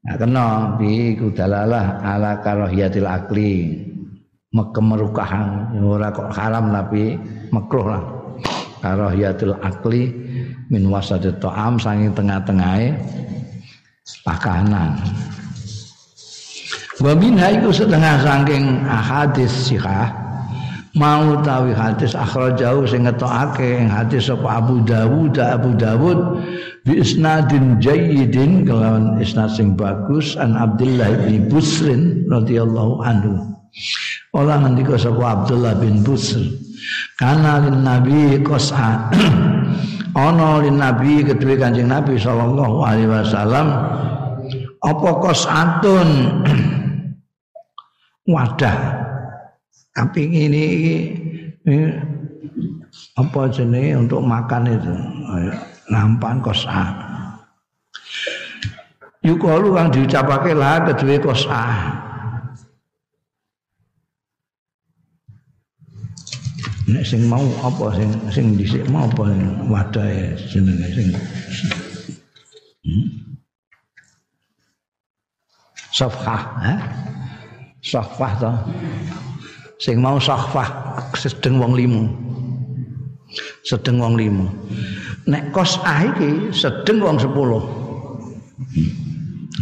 [0.00, 3.52] Nah, kena bi dalalah ala karahiyatil akli
[4.50, 7.14] kemerukahan ora kok haram tapi
[7.54, 8.02] makruh lah
[8.82, 10.10] karahiyatul akli
[10.66, 12.98] min wasadit ta'am saking tengah-tengahe
[14.26, 14.98] pakanan
[17.00, 20.12] wa minha iku setengah saking hadis sihah
[20.94, 22.12] mau tawi hadis
[22.60, 26.18] jauh sing ngetokake hadis sapa Abu Dawud Abu Dawud
[26.84, 33.50] bi isnadin jayyidin kelawan isnad sing bagus an Abdullah bin Busrin radhiyallahu anhu
[34.30, 36.38] Ola ngendika sapa Abdullah bin Busr.
[37.18, 39.10] Kana lin Nabi qas'a.
[40.26, 43.66] Ana lin Nabi kedue Kanjeng Nabi sallallahu alaihi wasallam
[44.82, 46.08] apa qas'atun
[48.30, 48.78] wadah.
[49.90, 50.64] Tapi ini,
[51.66, 51.78] ini
[53.18, 54.94] apa jenis untuk makan itu
[55.90, 56.90] nampan kosa
[59.20, 61.62] yukalu kang diucapake lah kedua kosa
[66.90, 69.30] nek sing mau apa sing sing dhisik mau apa
[69.70, 71.08] wadahe jenenge sing
[72.82, 73.06] hmm?
[75.94, 76.42] safhah?
[77.80, 78.52] Safhah to
[79.80, 80.68] sing mau safhah
[81.16, 82.08] sedeng wong limo
[83.64, 84.46] sedeng wong limo
[85.28, 87.28] nek kos ah iki sedeng wong 10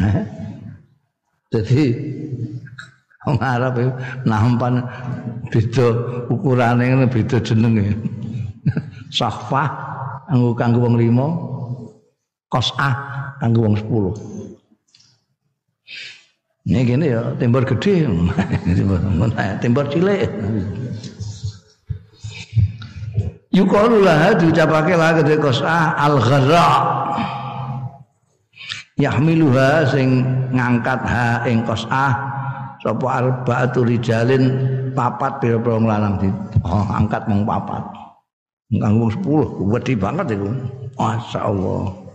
[0.03, 0.23] eh?
[1.49, 1.85] jadi
[3.29, 3.77] Wong Arab
[4.25, 4.81] nampan
[5.53, 5.87] beda
[6.33, 7.93] ukurane ngene beda jenenge.
[9.13, 9.69] Sahfah
[10.33, 12.95] kanggo kanggo wong 5, qas'ah
[13.37, 14.48] kanggo wong 10.
[16.69, 18.05] Ini gini ya, timbor gede,
[19.65, 20.29] timbor cilik.
[23.49, 26.69] Yukalu lah diucapake lah gede kosah al gharra.
[29.01, 32.13] Yahmiluha sing ngangkat ha ing kosah
[32.85, 34.53] sapa arbaatu rijalin
[34.93, 36.29] papat pira-pira lanang di
[36.69, 37.81] oh, angkat mung papat.
[38.77, 40.53] Kanggo 10 gede banget iku.
[41.01, 42.08] Masyaallah.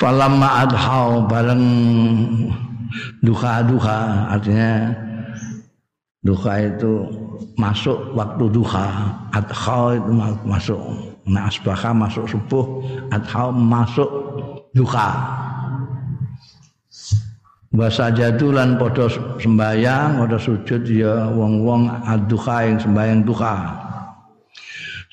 [0.00, 1.64] Falamma adhau bareng
[3.20, 4.96] duha-duha artinya
[6.24, 7.04] duha itu
[7.60, 8.88] masuk waktu duha.
[9.32, 10.10] Adha itu
[10.44, 10.80] masuk
[11.28, 11.46] nah
[11.92, 12.64] masuk subuh
[13.12, 14.10] adha masuk
[14.72, 15.10] duha.
[17.70, 19.06] Basa jadulan podo
[19.38, 23.56] sembayang, podo sujud ya wong-wong aduha yang sembayang duha.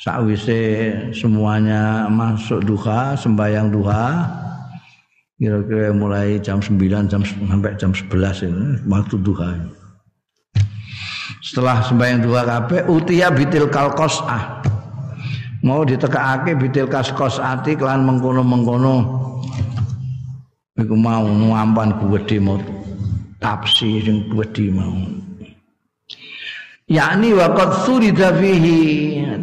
[0.01, 4.25] Sakwise semuanya masuk duha, sembayang duha,
[5.37, 9.53] kira-kira mulai jam 9 jam sampai jam 11 ini waktu duha
[11.45, 14.67] setelah sembahyang duha kabeh utia bitil kalqasah
[15.67, 18.95] mau ditekakake bitil kaskosati kelan mengkono-mengkono.
[20.77, 22.61] Iku mau nuampan gede mau
[23.41, 24.93] tapsi sing gede mau.
[26.87, 28.79] Yakni waqad surida fihi.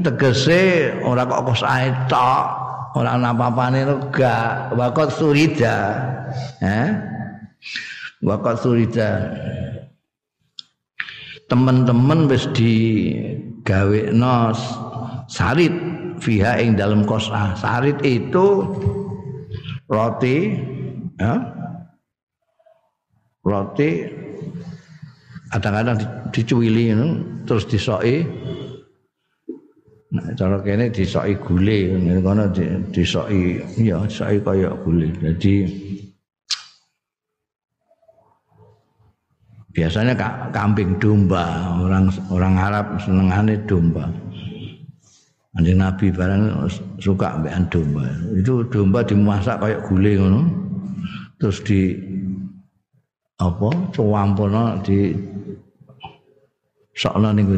[0.00, 1.62] Tegese ora kok kos
[2.06, 2.63] tok
[2.94, 5.76] ora ana apa-apane gak waqat surida.
[6.62, 6.90] Eh
[8.22, 9.34] waqat surida.
[11.50, 14.54] Teman-teman wis digawekno
[15.28, 15.74] sarit
[16.22, 18.64] fiha ing dalam kosa sarit itu
[19.90, 20.56] roti
[21.20, 21.34] ya
[23.44, 24.08] roti
[25.52, 26.00] kadang-kadang
[26.32, 26.96] dicuwili
[27.44, 28.24] terus disoki
[30.14, 32.46] Nah, cara kene disoki gule, ngene kono
[32.94, 35.10] disoki ya disoki kaya gule.
[35.18, 35.66] Jadi
[39.74, 40.14] biasanya
[40.54, 44.06] kambing domba, orang orang Arab senengane domba.
[45.58, 46.70] Anjing Nabi barang
[47.02, 48.06] suka ambekan domba.
[48.38, 50.40] Itu domba dimasak kayak gule ngono.
[51.42, 51.90] Terus di
[53.42, 53.70] apa?
[53.90, 55.10] Cuwampono di
[56.94, 57.50] sokno ning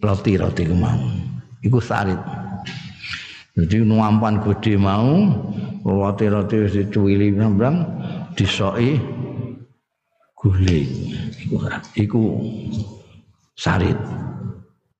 [0.00, 1.28] roti-roti kemau
[1.62, 2.18] iku sarit.
[3.58, 5.34] Jadi nuampan gede mau
[5.82, 7.82] roti-roti wis dicuwili nambang
[8.38, 9.02] disoki
[10.38, 10.90] guling.
[11.42, 11.56] Iku
[11.98, 12.22] iku
[13.58, 13.98] sarit.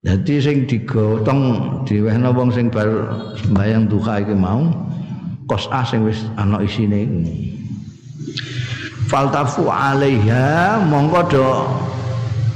[0.03, 1.43] Jadi sing digotong
[1.87, 2.87] diwehna wong sing bar
[3.39, 4.67] sembayang duha iki mau
[5.47, 7.07] kos sing wis ana isine.
[9.07, 11.49] Faltafu alaiha mongko do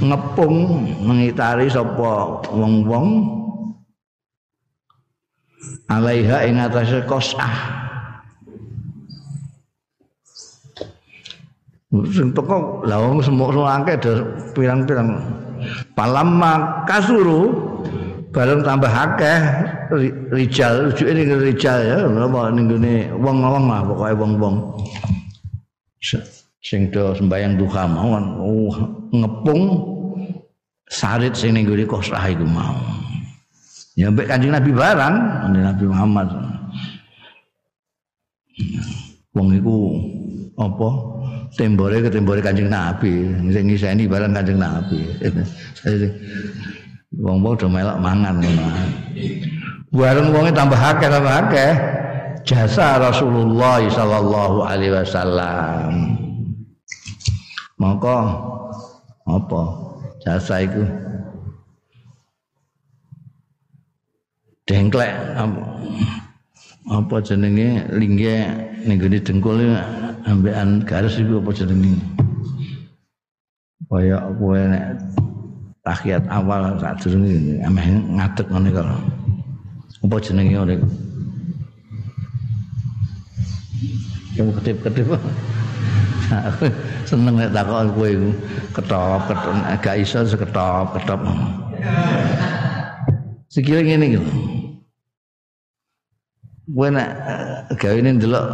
[0.03, 3.42] ngepung mengitari sapa wong-wong
[6.01, 7.83] alaiha ing atase kosah
[12.09, 13.97] sing teko la wong akeh
[14.57, 15.21] pirang-pirang.
[15.93, 17.53] Palamma kasuru
[18.33, 19.39] bareng tambah akeh
[20.33, 24.57] rijal rujuke ning rijal ya apa ning gone wong-wong lah pokoke wong-wong.
[26.63, 28.75] Sing do sembayang duha mawon oh,
[29.13, 29.63] ngepung
[30.89, 32.73] sarit sing ning gone kosah iku mau
[33.93, 35.15] Ya mbek Kanjeng Nabi barang,
[35.53, 36.29] Nabi Muhammad.
[39.37, 39.77] Wong iku
[40.57, 40.89] apa?
[41.53, 45.01] Tembore ke tembore Kanjeng Nabi, sing ngiseni barang Kanjeng Nabi.
[47.21, 48.67] Wong-wong do melok mangan ngono.
[49.93, 51.73] Bareng wonge tambah akeh tambah akeh.
[52.49, 56.17] Jasa Rasulullah sallallahu alaihi wasallam.
[57.77, 58.17] Maka
[59.29, 59.63] apa?
[60.25, 60.81] Jasa iku
[64.67, 65.63] dengklek apa,
[66.91, 67.87] apa jenenge?
[67.91, 68.37] Lingge
[68.87, 69.59] ning gone dengkul
[70.27, 71.99] ambekan garis iku apa jenenge?
[73.91, 74.85] Kaya kowe nek
[75.85, 77.87] tahiyat awal sak durunge ameh
[78.17, 78.87] ngadeg ngene kok.
[80.03, 80.77] Apa jenenge ora
[84.33, 85.13] yang ketip-ketip
[87.09, 88.31] seneng nek takon kowe iku
[88.73, 89.55] ketop ketop
[89.85, 91.21] gak iso seketop ketop
[93.53, 94.21] Sekira ngene iki.
[96.73, 98.45] Kowe nek eh, gawe ini ndelok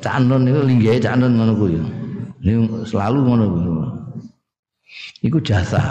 [0.00, 1.76] Cak Nun niku linggahe Cak ngono kuwi.
[2.40, 3.68] Niku selalu ngono kuwi.
[5.28, 5.82] Iku jasa.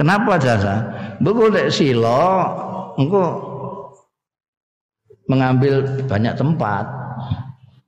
[0.00, 0.80] Kenapa jasa?
[1.20, 2.48] Mbok nek sila
[2.96, 3.22] engko
[5.28, 6.88] mengambil banyak tempat.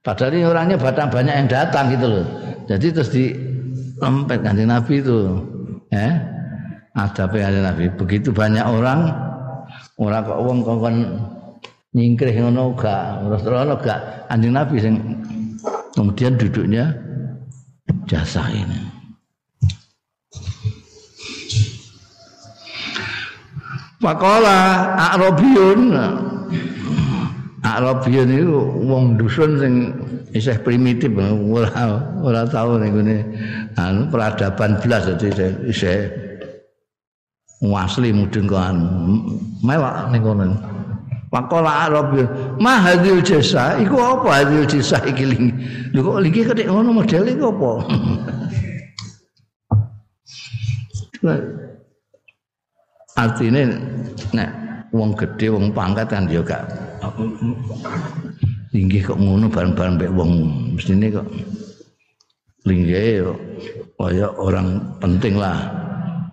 [0.05, 2.27] Padahal ini orangnya batang banyak yang datang gitu loh.
[2.69, 3.33] Jadi terus di
[3.97, 5.41] lempet kanjeng Nabi itu.
[5.89, 6.15] Eh?
[6.93, 7.91] Ada apa Nabi.
[7.97, 9.26] Begitu banyak orang
[9.97, 10.97] ora kok wong kongkon
[11.97, 14.01] nyingkrih ngono gak terus terus gak.
[14.29, 14.95] Anjing nabi sing
[15.97, 16.93] kemudian duduknya
[18.05, 18.81] jasa ini.
[23.97, 25.97] Pakola Arabiyun.
[27.65, 29.75] Arabiyun itu wong dusun sing
[30.37, 33.25] isih primitif ora ora tau ngene
[33.75, 35.33] anu peradaban blas dadi
[35.67, 36.26] isih
[37.65, 38.85] asli mudun kok anu
[39.65, 40.45] mewah ning kono.
[41.27, 42.29] Pakola Arabiyun
[42.63, 43.77] ma hadil jasa?
[43.83, 47.71] Iku apa hadil jasa iki lho kok iki ketik ngono modele iku apa?
[53.17, 53.65] Artinya
[54.37, 54.51] nek
[54.95, 56.63] wong gede wong pangkat kan ya gak
[58.71, 60.31] tinggi kok ngono bareng-bareng mbek wong.
[60.79, 61.27] Mestine kok
[62.69, 63.35] linggih
[63.97, 65.57] kaya orang penting lah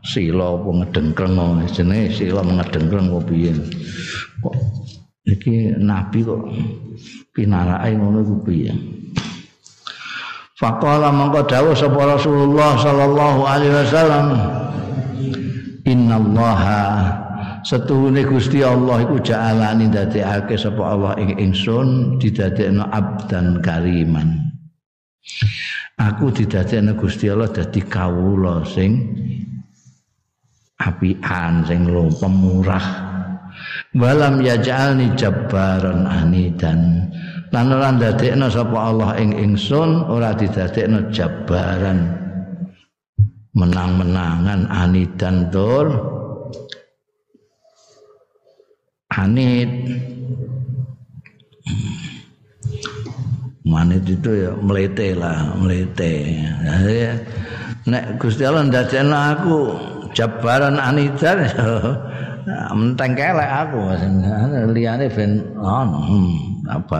[0.03, 2.11] sila apa ngedengkleng jenenge?
[2.11, 3.51] Sila ngedengkleng kok piye?
[4.43, 4.55] Kok
[5.23, 6.43] iki nabi kok
[7.31, 8.71] pinarake ngono ku piye?
[10.59, 14.27] Faqala mangko dawuh sapa Rasulullah sallallahu alaihi wasallam
[15.83, 16.83] innallaha
[17.65, 24.39] setuhune Gusti Allah iku ja'alani dadekake sapa Allah ing ingsun didadekno abdan kariman.
[25.97, 29.09] Aku didadekno Gusti Allah dadi kawula sing
[30.83, 33.13] apian sing lo pemurah
[33.93, 37.09] walam yaj'alni jabbaran anidan.
[37.53, 42.21] Lan ora ndadekno sapa Allah ing ingsun ora didadekno jabbaran.
[43.53, 45.93] Menang-menangan anidan tur
[49.13, 49.69] anit.
[53.63, 57.15] Manit itu ya melete lah melete ya,
[57.87, 59.61] nek Gusti Allah ndadekno aku
[60.13, 61.65] jabaran anidan ya
[62.77, 63.79] menteng kelek aku
[64.71, 66.99] liyane ben ono hmm, apa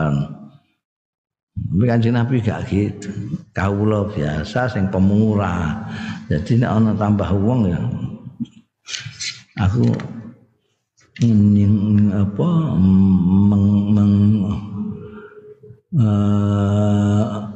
[1.54, 3.14] Tapi kan Nabi gak gitu.
[3.54, 5.86] Kawula biasa sing pemurah.
[6.26, 7.78] Jadi nek ana tambah uang ya
[9.62, 9.86] aku
[11.22, 11.62] ini
[12.10, 14.12] apa meng, meng
[15.94, 17.53] uh,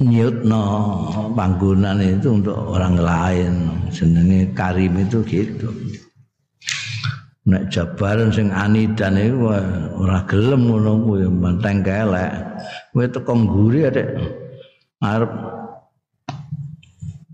[0.00, 0.64] nyutno
[1.36, 3.52] panggonan itu untuk orang lain.
[3.92, 5.68] Jenenge karim itu gitu.
[7.48, 9.52] Nek jabaran sing anidan iku
[10.00, 12.32] ora gelem ngono kuwi menteng kelek.
[12.92, 14.08] Kowe teko ngguri adek.
[15.00, 15.32] Arep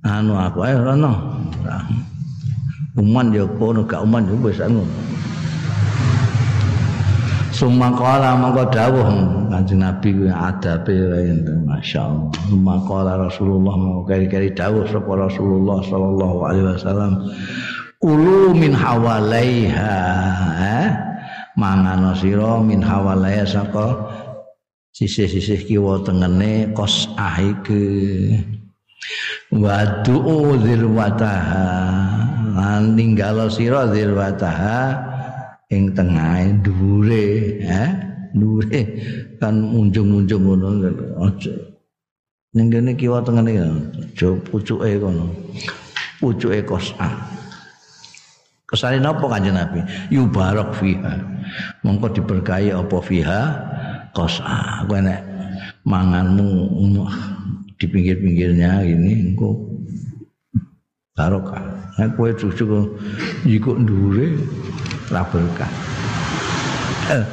[0.06, 1.12] anu aku ae rono
[2.96, 4.86] uman yo kono gak uman yo wis anu
[7.56, 9.08] Summa qala mangko dawuh.
[9.48, 10.92] Kanjeng Nabi kuwi adabe
[11.64, 12.28] masyaallah.
[12.52, 17.12] Summa qala Rasulullah mangko kari-kari dawuh sapa Rasulullah sallallahu alaihi wasallam.
[17.96, 19.96] Kulu min hawalaiha
[20.60, 20.88] eh?
[21.56, 24.04] Mangano siro min hawalaiha saka
[24.92, 28.36] sisih-sisih kiwa tengene kos ahike
[29.48, 31.68] Wadu'u zirwataha
[32.52, 35.15] Lan ninggalo siro zirwataha
[35.66, 37.26] Ing tengah dure
[37.62, 37.90] eh?
[38.36, 38.80] Dure
[39.40, 40.68] kan unjung-unjung ngono
[41.24, 41.54] aja
[42.56, 45.28] ning kene kiwa tengene aja pucuke kono
[46.20, 47.36] pucuke kosah
[48.66, 49.78] Kesane napa Kanjeng Nabi?
[50.10, 51.14] Yubarak fiha.
[51.86, 53.40] Mongko diberkahi apa fiha?
[54.10, 54.82] Kosa.
[54.90, 55.22] Kowe nek
[55.86, 56.74] manganmu
[57.78, 59.75] di pinggir-pinggirnya ini engko
[61.16, 61.64] barokah.
[61.96, 62.64] Nek kowe cucu
[63.48, 64.36] iku ndure
[65.08, 65.72] ra berkah.
[67.08, 67.24] Eh,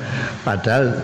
[0.47, 0.95] padahal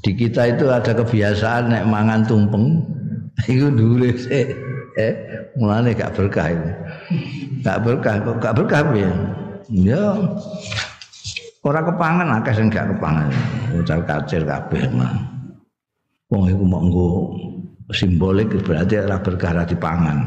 [0.00, 2.80] di kita itu ada kebiasaan nek mangan tumpeng
[3.52, 4.56] iku ndure sik.
[4.96, 5.12] Eh,
[5.60, 6.70] mulane gak berkah itu.
[7.60, 9.12] Gak berkah kok gak berkah ya.
[9.68, 10.02] Ya
[11.60, 13.28] ora kepangan akeh sing gak kepangan.
[13.76, 15.12] Ucal kacir kabeh mah.
[16.32, 17.04] Wong iku mau
[17.92, 20.18] simbolik berarti ora berkah ora dipangan.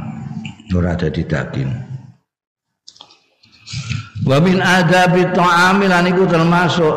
[0.70, 1.72] Ora ada daging.
[4.30, 6.96] Wa min adabi ta'ami lan iku termasuk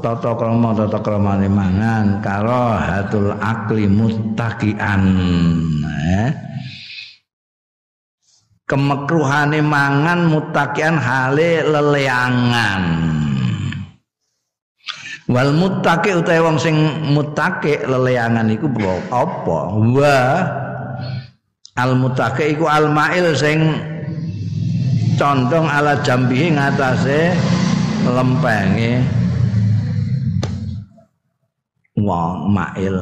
[0.00, 5.02] tata krama tata kramane mangan karo hatul akli muttaqian
[5.92, 6.30] eh?
[8.64, 12.82] Kemekruhane mangan mutakian hale leleangan.
[15.28, 16.76] Wal mutaki utawa wong sing
[17.12, 18.72] mutaki leleangan iku
[19.12, 19.58] apa?
[19.76, 20.16] Wa
[21.76, 23.58] al mutaki iku al mail sing
[25.16, 27.32] condong ala jambihi ngatasé
[28.12, 29.00] lempenge
[31.96, 32.96] wong mail.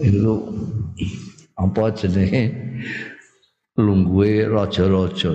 [0.00, 0.34] Itu
[1.56, 2.52] apa jenenge?
[3.74, 5.32] Lungguhe raja-raja.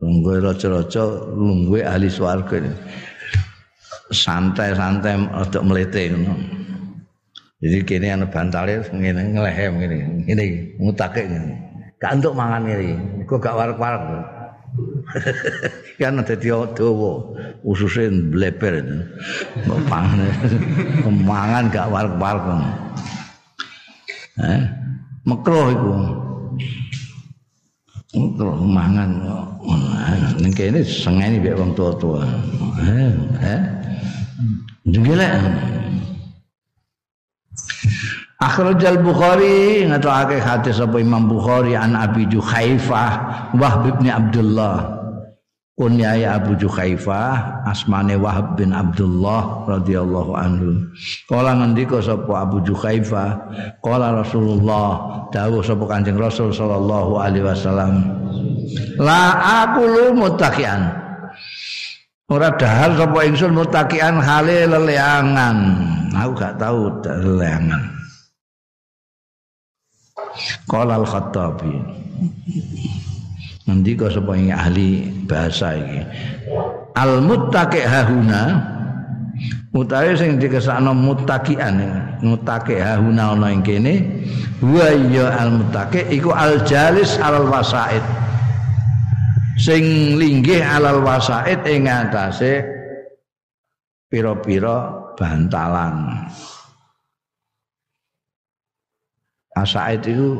[0.00, 1.04] Lungguhe raja-raja
[1.36, 2.62] lungguhe ahli swarga.
[4.10, 6.65] Santai-santai untuk melete ngono.
[7.56, 9.96] Jadi kini ana bantale ngene nglehem ngene.
[10.28, 10.44] Ngene
[10.76, 11.52] ngutake ngene.
[11.96, 13.00] Gak untuk mangan ngene.
[13.28, 14.04] Kok gak warek-warek.
[15.96, 17.08] kan dadi dawa
[17.64, 18.84] ususe bleber
[19.64, 20.28] kok pangan
[21.24, 22.44] mangan gak warek-warek.
[24.36, 24.62] Eh,
[25.24, 25.92] makruh iku.
[28.20, 29.10] Makruh mangan
[30.44, 32.20] ning kene sengeni mek wong tua-tua.
[32.84, 33.62] Eh, eh.
[34.92, 35.32] Jengelek.
[38.46, 43.10] Akhrajal Bukhari ngatokake hadis sapa Imam Bukhari an Abi Juhaifah
[43.58, 45.02] Wahb bin Abdullah.
[45.74, 50.88] Kunyai Abu Juhaifah asmane Wahab bin Abdullah radhiyallahu anhu.
[51.26, 53.28] Kala ngendika sapa Abu Juhaifah
[53.82, 58.08] kala Rasulullah dawuh sapa Kanjeng Rasul sallallahu alaihi wasallam
[59.02, 59.36] la
[59.66, 60.96] aku lu mutakian
[62.30, 65.58] ora dahar sapa ingsun mutakian hale leleangan.
[66.14, 68.05] Aku gak tahu leleangan
[70.68, 71.74] Qala al-Khattabi.
[73.66, 76.00] Nanti kau sapa ahli bahasa ini.
[76.96, 78.42] Al-muttaqi hahuna
[79.76, 81.76] utawi sing dikesakno muttaqian
[82.24, 83.94] muttaqi hahuna ana ing kene
[84.64, 88.00] wa ya al-muttaqi iku al-jalis alal wasaid
[89.60, 92.64] sing linggih alal wasaid ing atase
[94.08, 96.24] pira-pira bantalan
[99.56, 100.36] Asaid itu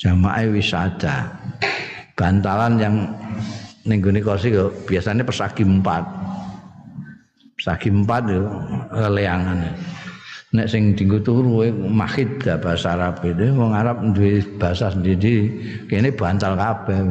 [0.00, 1.28] jamaah wisada.
[2.16, 2.94] Bantalan yang
[3.84, 4.56] nengguni kosi
[4.88, 6.04] biasanya persagi empat.
[7.60, 8.44] Persagi empat itu
[9.12, 9.58] leangan.
[10.52, 15.48] Nek sing dinggo turu mahid bahasa Arab itu wong Arab duwe bahasa sendiri
[15.88, 17.08] kene bantal kabeh.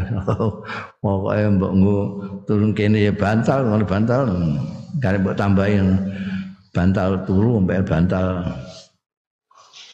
[1.02, 1.98] Pokoke mbok nggo
[2.46, 4.22] turun kene ya bantal, ngono bantal.
[5.02, 5.98] Kare mbok tambahin
[6.70, 8.46] bantal turu mbek bantal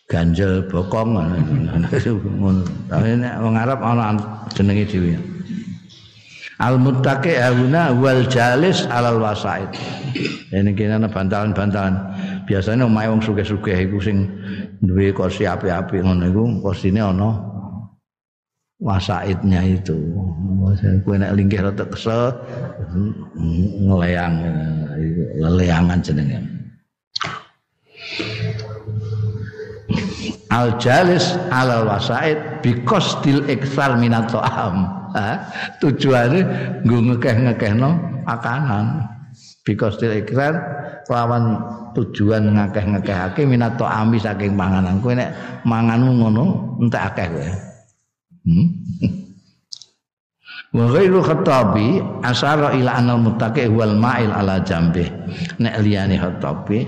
[0.08, 1.36] ganjel bokong ngono.
[2.88, 4.16] Tapi nek wong Arab ana
[4.56, 5.16] jenenge dhewe.
[6.58, 9.70] Al muttaqi hauna wal jalis alal wasaid.
[10.50, 11.94] Ini kene ana bantalan-bantalan.
[12.48, 14.26] Biasanya omahe wong sugih-sugih iku sing
[14.82, 17.38] duwe kursi api-api ngono iku kursine ana
[18.82, 19.94] wasaidnya itu.
[21.04, 22.32] Kowe nek linggih rada kesel
[23.84, 24.34] ngeleang
[25.38, 26.40] leleangan jenenge.
[30.52, 34.98] Al jalis alal wasaid bikos dil iksal minat to'am
[35.82, 36.42] tujuannya
[36.86, 39.08] gue ngekeh-ngekehno makanan.
[39.64, 40.56] Bikos dil iksal
[41.12, 41.60] lawan
[41.96, 46.46] tujuan ngekeh-ngekehake minat to'ami saking panganan kowe nek manganmu ngono
[46.84, 47.50] entek akeh kowe.
[48.48, 48.68] Hmm?
[50.76, 55.08] Wa ghairu khatabi asara ila anal muttaqi wal ma'il ala jambi.
[55.64, 56.84] Nek liyane khatabi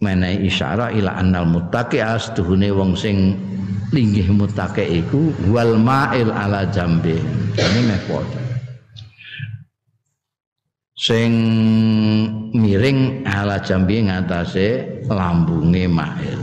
[0.00, 3.36] menehi isyara ila annal muttaqi astuhune wong sing
[3.94, 7.16] linggih muttaqi iku wal ma'il ala jambi.
[7.56, 8.00] Ini meh
[10.96, 11.32] sing
[12.56, 16.40] miring ala jambi ngatasé lambunge ma'il.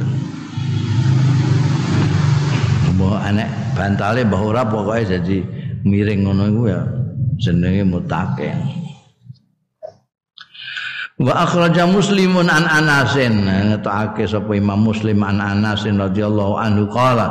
[2.94, 5.42] Mbok anek bantale mbah ora pokoke jadi
[5.82, 6.82] miring ngono iku ya
[7.42, 8.50] jenenge muttaqi
[11.22, 17.30] Wa akhraja Muslimun an Anasin ngetake sapa Imam Muslim an Anasin radhiyallahu anhu qala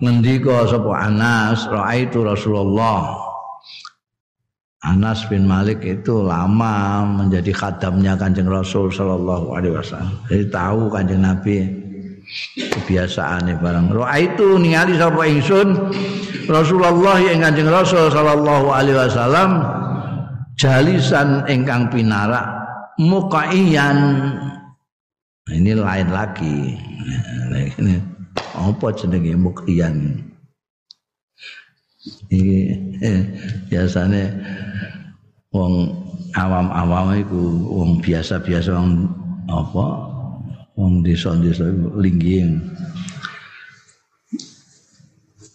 [0.00, 3.12] ngendika sapa Anas raaitu Rasulullah
[4.80, 10.16] Anas bin Malik itu lama menjadi khadamnya Kanjeng Rasul sallallahu alaihi wasallam.
[10.32, 11.68] Jadi tahu Kanjeng Nabi
[12.56, 13.92] kebiasaane barang.
[13.92, 15.92] Raaitu ningali sapa ingsun
[16.48, 19.60] Rasulullah yang Kanjeng Rasul sallallahu alaihi wasallam
[20.56, 22.59] jalisan ingkang pinarak
[23.00, 23.98] muqaiyan.
[25.48, 26.76] Nah, ini lain lagi.
[27.80, 27.96] Ini.
[28.60, 30.28] Apa jenenge muqiyan
[32.32, 32.72] ini
[33.04, 33.20] eh,
[33.68, 34.32] biasane
[35.52, 35.92] wong
[36.32, 39.10] awam-awam iku wong biasa-biasa wong
[39.50, 39.86] apa?
[40.78, 42.56] Wong desa-desa lingging.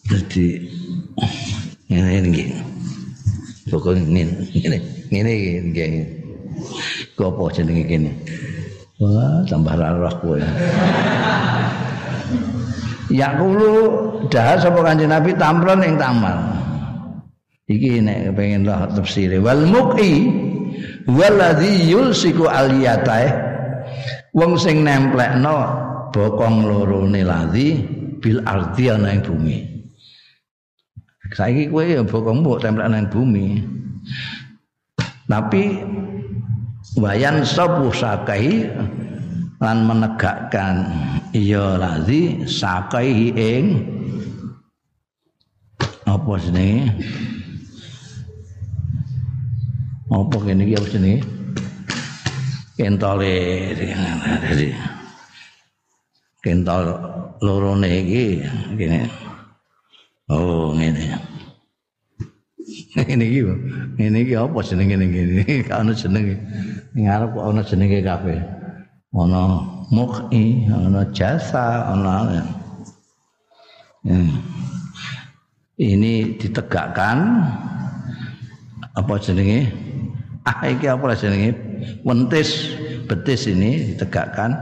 [0.06, 0.70] Jadi
[1.90, 2.44] ini ini
[3.72, 4.22] pokoknya ini
[4.62, 4.78] ini
[5.10, 5.34] ini
[5.74, 6.02] ini.
[7.16, 8.12] Apa jenenge kene?
[9.00, 10.40] Wah, tambah roh kowe.
[13.12, 13.74] Ya kulo
[14.28, 16.36] dah sapa Kanjeng Nabi tamron ing tamal.
[17.72, 20.28] Iki nek pengen roh tafsir wal muqi
[21.08, 23.30] waladhi yulsiku aliyatae
[24.36, 25.70] wong sing nemplekno
[26.12, 27.80] bokong loro ne ladhi
[28.20, 29.58] bil ardi ana ing bumi.
[31.36, 33.60] Saiki kowe ya bokongmu templek nang bumi.
[35.26, 35.64] Tapi
[36.94, 38.70] wayan sabu sakai
[39.58, 40.86] lan menegakkan.
[41.34, 43.66] Iya lazi sakai ing.
[46.06, 46.94] Apa jenenge
[50.06, 51.20] apa kene iki apa jenenge
[52.78, 53.36] kentole
[54.48, 54.68] jadi
[56.46, 56.84] kentol
[57.42, 58.46] lorone iki
[58.78, 59.10] kene.
[60.30, 61.35] Oh ngene
[63.14, 63.42] ini iki
[64.02, 65.44] ini iki apa jenenge ngene?
[65.64, 66.36] Iki ana jenenge.
[66.96, 68.40] Ngarep kok ana jenenge kabeh.
[69.16, 69.42] Ana
[69.92, 72.44] mukhi ana jasa ana
[74.04, 74.32] hmm.
[75.80, 77.18] ini ditegakkan.
[78.96, 79.72] Apa jenenge?
[80.48, 81.56] Ah iki apa jenenge?
[82.04, 82.76] Wentis.
[83.06, 84.58] Betis ini ditegakkan.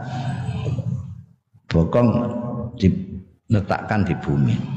[1.72, 2.10] Bokong
[2.78, 4.74] diletakkan di bumi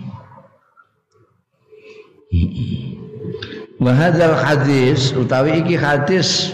[3.77, 6.53] wa hadzal hadis utawi iki hadis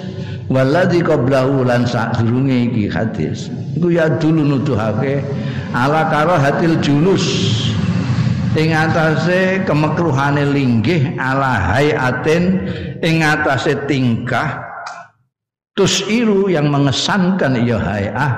[0.51, 3.49] waladhi qablahu lan sadurunge iki hadis.
[3.79, 5.23] Iku ya dulu nuduhake
[5.73, 7.25] ala karahatil julus.
[8.53, 12.69] Ing atase kemekruhane linggih ala hayatin
[13.01, 14.61] ing atase tingkah
[15.73, 18.33] tusiru yang mengesankan ya hayah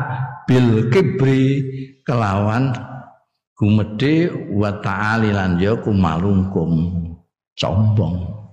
[0.46, 1.66] bil kibri
[2.06, 2.70] kelawan
[3.58, 7.02] gumede wa ta'ali lan ya kumalungkum.
[7.58, 8.43] Sombong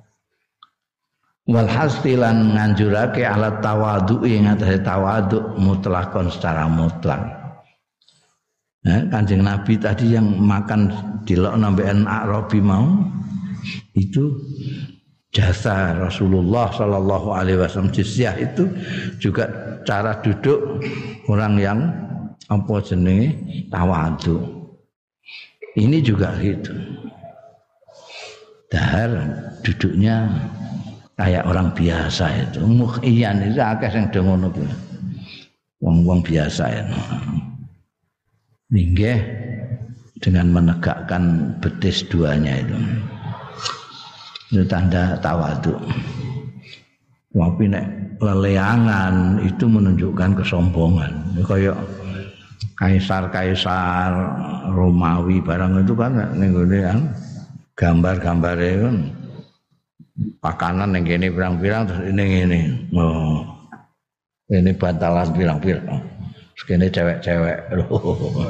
[1.52, 7.20] wal hastilan nganjurake alat tawadu ing atase tawadu mutlakon secara mutlak.
[8.82, 10.90] Nah, kanjeng Nabi tadi yang makan
[11.22, 12.90] di lok nambean Arabi mau
[13.94, 14.34] itu
[15.30, 18.66] jasa Rasulullah Shallallahu Alaihi Wasallam jizyah itu
[19.22, 19.46] juga
[19.86, 20.82] cara duduk
[21.30, 21.80] orang yang
[22.50, 23.38] apa jenenge?
[23.70, 24.44] Tawadu.
[25.78, 26.76] Ini juga gitu.
[28.68, 29.12] Dahar
[29.64, 30.28] duduknya
[31.22, 32.66] kayak orang biasa itu.
[32.66, 34.66] Mukhiyan itu akeh sing do ngono kuwi.
[35.82, 36.84] Wong-wong biasa ya.
[38.74, 39.18] Ninggih
[40.18, 42.78] dengan menegakkan betis duanya itu.
[44.50, 45.78] Itu tanda tawadu
[47.32, 51.12] tapi nek leleangan itu menunjukkan kesombongan.
[51.48, 51.80] Kayak
[52.76, 54.12] kaisar-kaisar
[54.76, 56.52] Romawi barang itu kan ning
[57.80, 58.96] gambar-gambar kan
[60.42, 62.60] pakanan yang gini pirang-pirang terus ini ini
[62.96, 63.62] oh.
[64.52, 66.04] Ini bantalan pirang-pirang.
[66.60, 67.72] Segini cewek-cewek.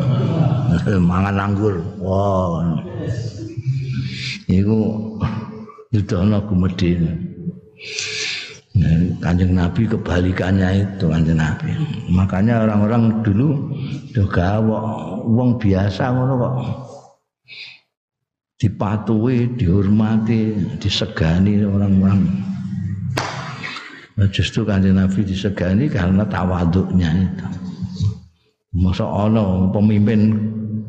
[1.13, 1.77] Mangan anggur.
[2.01, 2.81] Wow.
[4.49, 4.77] Itu
[5.93, 6.97] itu anak gumedi
[9.21, 11.69] kanjeng Nabi kebalikannya itu kanjeng Nabi.
[12.09, 13.69] Makanya orang-orang dulu
[14.09, 14.57] juga
[15.27, 16.55] wong biasa ngono kok
[18.61, 22.29] dipatuhi, dihormati, disegani orang-orang.
[24.21, 27.47] Nah, justru kanjeng Nabi disegani karena tawaduknya itu.
[28.77, 30.37] Masa ono pemimpin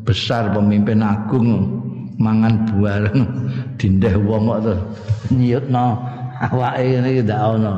[0.05, 1.81] besar, pemimpin agung
[2.21, 3.25] mangan bareng
[3.81, 4.77] dindeh wong kok terus
[5.33, 5.97] nyiyutno
[6.45, 7.73] awake ngene iki ndak ono.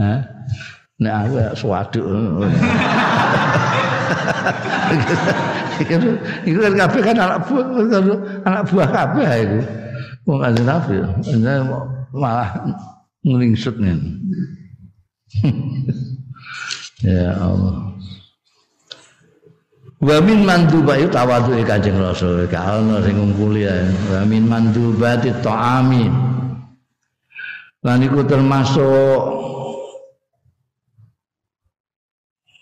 [0.00, 0.24] Hah?
[0.96, 2.08] Nek aku ya suwaduk.
[6.48, 7.66] Iku kan kabeh kan anak buah
[8.44, 9.58] anak buah kabeh iku.
[10.28, 10.96] Wong kanjeng Nabi
[12.12, 12.50] malah
[13.24, 14.20] nglingsut ngene.
[17.06, 17.90] ya Allah.
[20.00, 22.48] Wa min manduba itu tawadhu Kanjeng Rasul.
[22.48, 23.84] Ka ana sing ngumpuli ya.
[24.08, 26.08] Wa min mandubati ta'ami.
[27.84, 29.20] Lan iku termasuk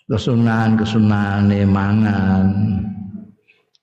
[0.09, 2.43] kesunahan-kesunahan mangan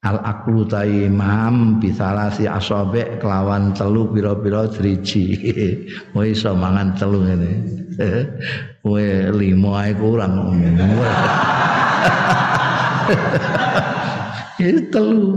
[0.07, 5.35] al aklu taimam bisalasi asobe kelawan telu pira-pira driji.
[6.15, 7.53] Kowe iso mangan telu ngene.
[8.87, 9.03] Kowe
[9.35, 10.39] limo ae kurang.
[14.95, 15.37] Telu.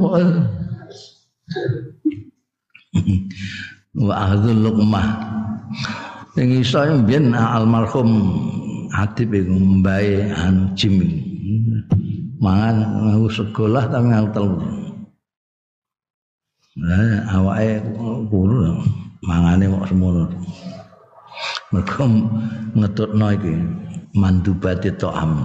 [3.99, 5.07] Wa ahdzul luqmah.
[6.37, 8.09] Sing iso mbiyen almarhum
[8.89, 9.53] Hatib iku
[10.33, 10.97] anu jim
[12.39, 14.57] mangan ngaku sekolah tapi ngaku telu.
[16.79, 17.83] Nah, awake
[18.31, 18.79] kuru
[19.27, 20.23] mangane kok semono.
[21.75, 22.03] Mergo
[22.79, 23.53] ngetutno iki
[24.15, 25.43] mandubati to'am.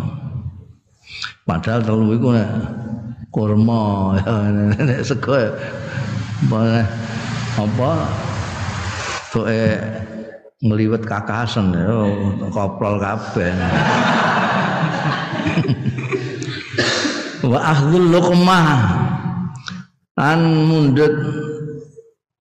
[1.42, 2.50] Padahal telu iku nek
[3.34, 4.14] kurma
[4.78, 6.86] nek sego apa
[7.58, 7.90] apa
[10.62, 13.50] ngliwet kakasen oh, koplol kabeh.
[17.54, 18.66] Wa ahdul luqmah.
[20.18, 21.14] An mundut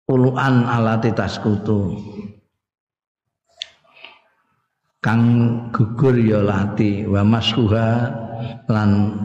[0.07, 1.99] puluhan alati taskutu.
[5.01, 5.23] kang
[5.73, 8.13] gugur ya lati wa mashuha
[8.69, 9.17] lan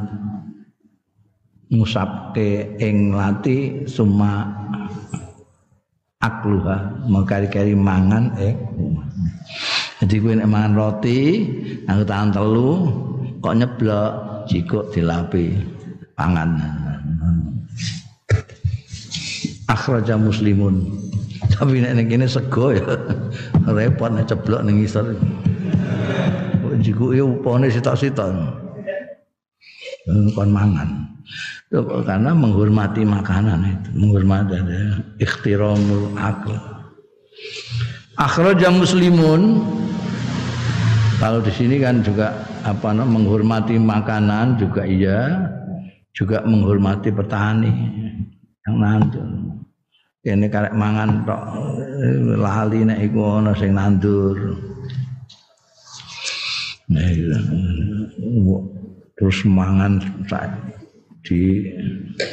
[1.67, 4.55] musabke ing lati summa
[6.23, 8.55] akluha mengkari-kari mangan eh
[9.99, 11.19] jadi gue nek mangan roti
[11.91, 12.71] aku tangan telu
[13.43, 14.11] kok nyeblok
[14.47, 15.74] jikuk dilapi
[16.15, 16.49] pangan.
[19.67, 20.87] Akhraja muslimun.
[21.55, 22.83] Tapi nek ning kene sego ya
[23.69, 25.13] repot nek ceblok ning isor
[26.81, 28.31] jikuk yo upane sitok-sitok.
[30.33, 30.89] Kon mangan.
[32.05, 34.83] Karena menghormati makanan itu menghormati ya.
[35.19, 36.55] ikhtiramul akal.
[38.15, 39.59] Akhraja muslimun.
[41.15, 45.47] Kalau di sini kan juga apa menghormati makanan juga iya
[46.15, 47.71] juga menghormati petani
[48.63, 49.27] yang nandur.
[50.25, 51.43] Ini karek mangan tok
[52.39, 54.57] lali nek iku ana sing nandur.
[56.85, 57.37] Nah, iya.
[59.17, 60.01] terus mangan
[61.25, 61.65] di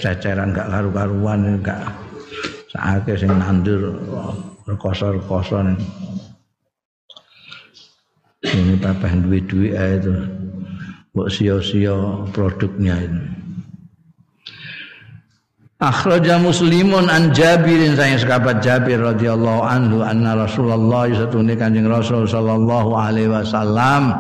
[0.00, 1.88] ceceran gak karu-karuan gak
[2.68, 3.96] saake sing nandur
[4.68, 5.64] rekoso-rekoso
[8.42, 10.14] ini papa duit-duit itu.
[11.12, 13.41] Buat sio-sio produknya itu
[15.82, 22.94] Akhraja Muslimun an Jabirin saya sekabat Jabir radhiyallahu anhu anna Rasulullah satune Kanjeng Rasul sallallahu
[22.94, 24.14] alaihi wasallam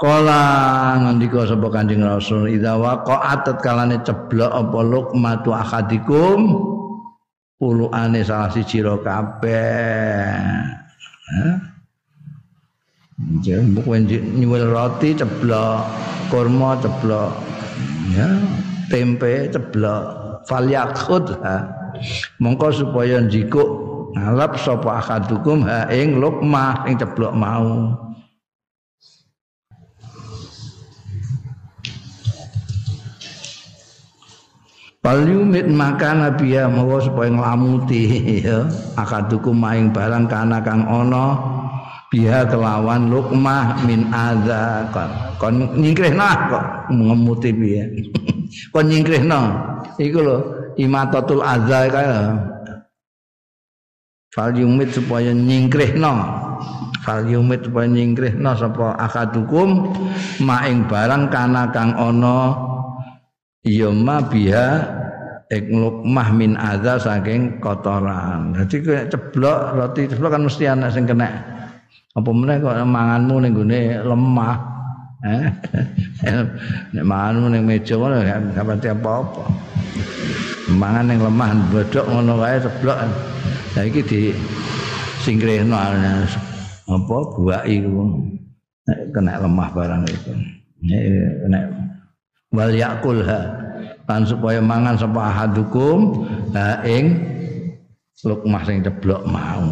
[0.00, 6.40] Kala ngandika sapa Kanjeng Rasul idza waqa'at kalane ceblok apa luqmatu ahadikum
[7.60, 10.40] puluane salah siji ro kabeh.
[13.46, 15.86] Jangan bukan nyuwil roti ceblok,
[16.26, 17.30] kurma ceblok,
[18.18, 18.26] ya,
[18.90, 20.04] tempe ceblok,
[20.48, 21.56] falyakut ha.
[22.42, 23.68] Mongko supaya njikuk
[24.14, 27.94] ngalap sapa akadukum ha ing lukmah ing ceblok mau.
[35.04, 38.08] Palyumit makan nabiya mawa supaya nglamuti
[38.48, 38.64] ya
[38.96, 41.36] akaduku maing barang kana kang ana
[42.08, 44.88] biha kelawan lukmah min adza
[45.36, 47.84] kon nyingkrihna kok ngemuti piye
[48.74, 49.40] kon nyingkrihna
[49.98, 50.36] iku lho
[50.80, 52.18] imatatul adza kaya
[54.34, 56.12] Falyumit supaya nyingkrihna
[57.06, 59.94] Falyumit supaya nyingkrihna sapa akadukum
[60.42, 62.58] maing barang kana kang ana
[63.62, 64.68] ya ma biha
[65.54, 68.58] ek lukmah min adza saking kotoran.
[68.58, 71.28] Dadi kowe ceblok roti ceblok kan mesti ana sing kena.
[72.14, 74.73] Apa meneh kok manganmu ning gone lemah.
[76.24, 76.44] Eh.
[76.92, 79.42] Nek manganmu ning meja ngono gak pati apa-apa.
[80.76, 82.98] Mangan ning lemah bodok ngono wae ceblok.
[83.74, 84.20] Lah iki di
[85.24, 88.20] singkrehno apa buaki ku.
[89.16, 90.32] Kena lemah barang itu.
[91.48, 91.64] Nek
[92.52, 93.40] wal yakulha
[94.04, 97.16] lan supaya mangan sapa ahadukum ha ing
[98.24, 99.64] lukmah sing ceblok mau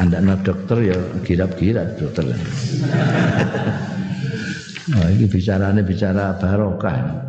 [0.00, 2.24] anda na dokter ya kirap-kirap dokter
[4.84, 7.24] Wah, ini bicaranya bicara barokah.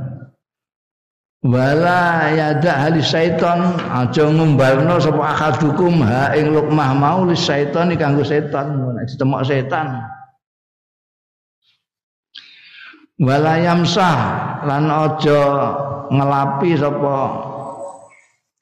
[1.46, 8.26] Wala yada ahli syaiton aja ngumbarno sapa akadukum ha ing lukmah mau li syaiton kanggo
[8.26, 10.02] setan nek ditemok setan
[13.22, 14.18] walayamsah
[14.66, 15.42] lan aja
[16.10, 17.18] ngelapi sapa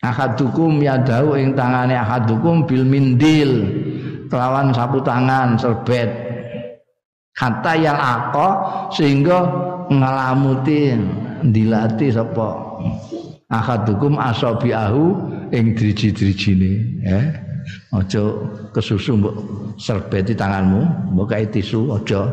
[0.03, 3.63] akadukum yadahu ing tangane akadukum bil mindil
[4.27, 6.11] kelawan sapu tangan serbet.
[7.33, 8.47] Kata yang ako
[8.93, 9.41] sehingga
[9.89, 10.93] ngelamuti
[11.49, 12.61] dilati sapa?
[13.49, 16.71] Akadukum asabiahu ing driji-drijine
[17.05, 17.25] eh
[17.93, 18.21] aja
[18.73, 19.35] kesusu mbok
[19.77, 22.29] serbeti tanganmu mbok kae tisu aja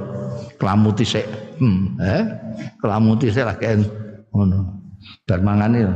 [0.61, 1.25] kelamuti sik.
[1.61, 2.25] Hmm, eh
[2.81, 3.85] kelamuti sik lagi
[4.33, 4.81] ngono.
[5.25, 5.89] Bar mangane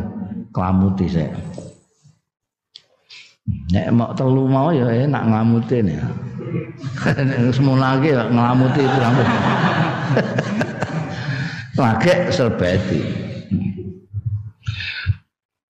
[0.54, 1.30] kelamuti sik
[3.74, 6.04] nek mau telu mau ya enak nglamutin ya
[7.52, 9.26] semula lagi nglamuti itu rambut
[11.74, 13.02] lagi serbeti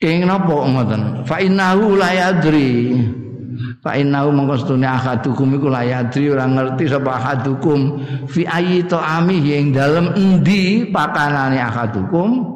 [0.05, 1.25] Ing napa ngoten?
[1.25, 2.93] Fa innahu la yadri.
[3.81, 8.05] Fa innahu mongko setune ahadukum iku la yadri ora ngerti sapa ahadukum.
[8.29, 12.53] Fi ayyi ta'ami ing dalem endi pakanane ahadukum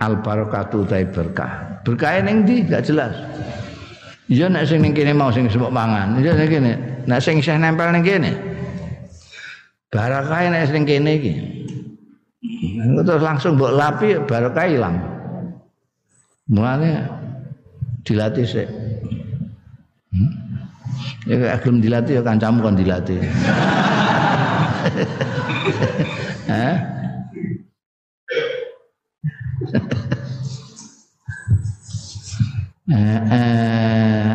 [0.00, 1.82] al barakatu ta berkah.
[1.86, 3.14] Berkah ning ndi gak jelas.
[4.26, 6.72] Ya nek sing ning kene mau sing sebut mangan, ya ning kene.
[7.04, 8.32] Nek sing isih nempel ning kene.
[9.92, 11.32] Barokah nek sing kene iki.
[13.04, 14.96] Terus langsung mbok lapi barokah ilang.
[16.48, 17.04] Mulane
[18.04, 18.68] dilatih sih.
[20.12, 20.32] Hmm?
[21.24, 23.16] Ya gelem dilatih ya kancamu kon dilatih.
[26.52, 26.54] Hah?
[26.54, 26.76] eh eh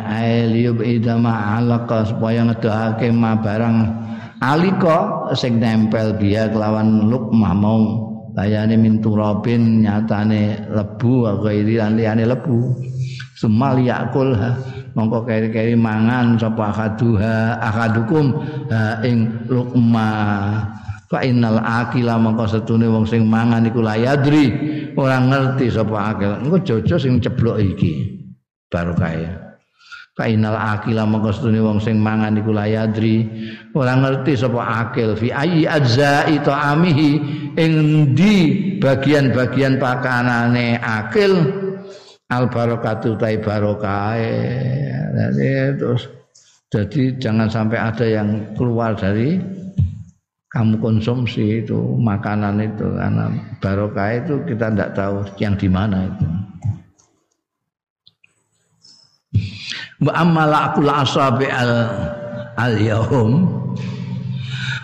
[0.10, 3.78] ail yub idama alaqa supaya ngedahake ma barang
[4.44, 7.80] alika sing nempel biya kelawan lukmah mau
[8.36, 12.76] kayane min turabin nyatane lebu ghairi lan liyane lebu.
[13.40, 14.36] Sumal yakul
[15.00, 18.36] mongko keri-keri mangan sapa akaduha akadukum
[18.68, 20.68] ha ing lukmah
[21.08, 24.52] fa innal akila mongko setune wong sing mangan iku layadri
[25.00, 26.32] ora ngerti sapa akil.
[26.44, 28.19] Engko jojo sing ceblok iki
[28.72, 29.50] barokah
[30.20, 33.24] Kainal akila mongko setune wong sing mangan iku layadri
[33.72, 35.16] ora ngerti sapa akil.
[35.16, 37.12] Fi ayi ajza'i ta'amihi.
[37.56, 37.72] Ing
[38.12, 38.36] ndi
[38.84, 41.40] bagian-bagian pakanane akil?
[42.36, 44.20] Al barakatu tai barokah
[45.10, 46.12] jadi terus
[46.68, 49.40] jadi jangan sampai ada yang keluar dari
[50.52, 52.92] kamu konsumsi itu makanan itu.
[52.92, 53.32] Karena
[53.64, 56.28] barokah itu kita tidak tahu yang di mana itu.
[60.02, 61.72] Wa amala akul asabi al
[62.58, 63.34] al yaum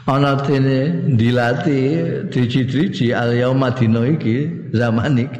[0.05, 1.79] ana dene dilati
[2.29, 5.39] driji-driji al yauma dina iki zaman iki.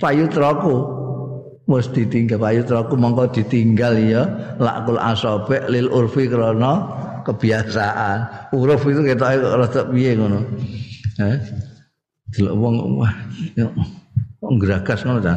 [0.00, 0.98] Payutraku
[1.70, 4.22] wis ditinggal payutraku mongko ditinggal ya.
[4.58, 6.72] Lakul asabi lil urfi krana
[7.22, 8.50] kebiasaan.
[8.56, 10.40] Uruf itu ketoke rada piye ngono?
[11.20, 11.38] Eh
[12.30, 13.12] delok wong wah
[14.40, 15.36] kok ngono ta.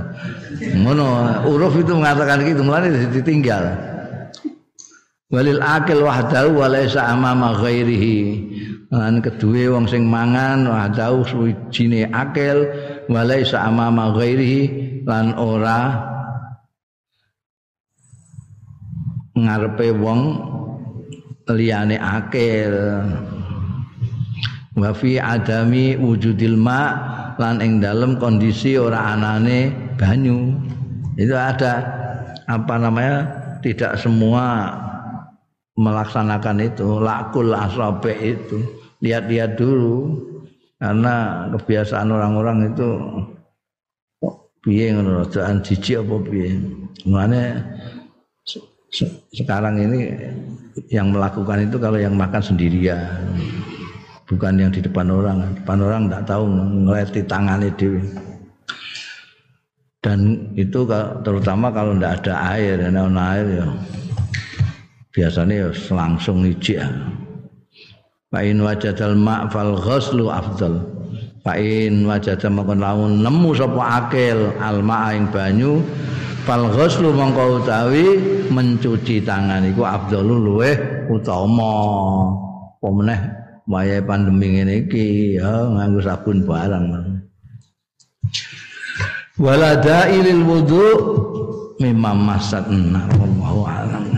[0.79, 1.05] Ngono
[1.51, 3.75] uruf itu mengatakan gitu mulane ditinggal.
[5.27, 8.17] Walil akil wahdahu walaysa amama ghairihi.
[8.93, 12.69] Lan kedue wong sing mangan wahdahu suwijine akil
[13.09, 14.61] walaysa amama ghairihi
[15.03, 15.99] lan ora
[19.33, 20.21] ngarepe wong
[21.49, 22.71] liyane akil
[24.73, 26.81] wa fi adami wujudil ma
[27.37, 30.53] lan ing dalam kondisi ora anane banyu.
[31.17, 31.85] Itu ada
[32.49, 33.29] apa namanya
[33.61, 34.73] tidak semua
[35.77, 36.87] melaksanakan itu.
[37.01, 38.59] Lakul asabe itu.
[39.03, 40.15] Lihat-lihat dulu
[40.79, 42.87] karena kebiasaan orang-orang itu
[44.63, 46.49] piye ngono rodaan jijik apa piye?
[47.03, 47.41] Mulane
[49.33, 50.13] sekarang ini
[50.93, 53.01] yang melakukan itu kalau yang makan sendirian
[54.33, 55.53] bukan yang di depan orang.
[55.61, 56.43] Depan orang tidak tahu
[56.89, 58.01] ngeleti tangannya dewi
[60.03, 60.83] dan itu
[61.23, 63.67] terutama kalau tidak ada air ada air ya.
[65.15, 66.83] Biasanya ya langsung ijik.
[66.83, 66.89] Ya
[68.33, 70.83] Fa'in wajadal ma' fal ghaslu afdal.
[71.45, 74.81] Fa'in wajadal makon lamun nemu sapa akil al
[75.13, 75.85] ing banyu
[76.43, 78.17] fal ghaslu mongko utawi
[78.49, 80.75] mencuci tangan iku afdalu luweh
[81.13, 81.77] utama.
[82.81, 86.85] Pemeneh wayahe pandemi ngene iki ya nganggo sabun barang.
[89.41, 90.85] Walada ilil wudu
[91.81, 94.12] mimma masatna wallahu alam.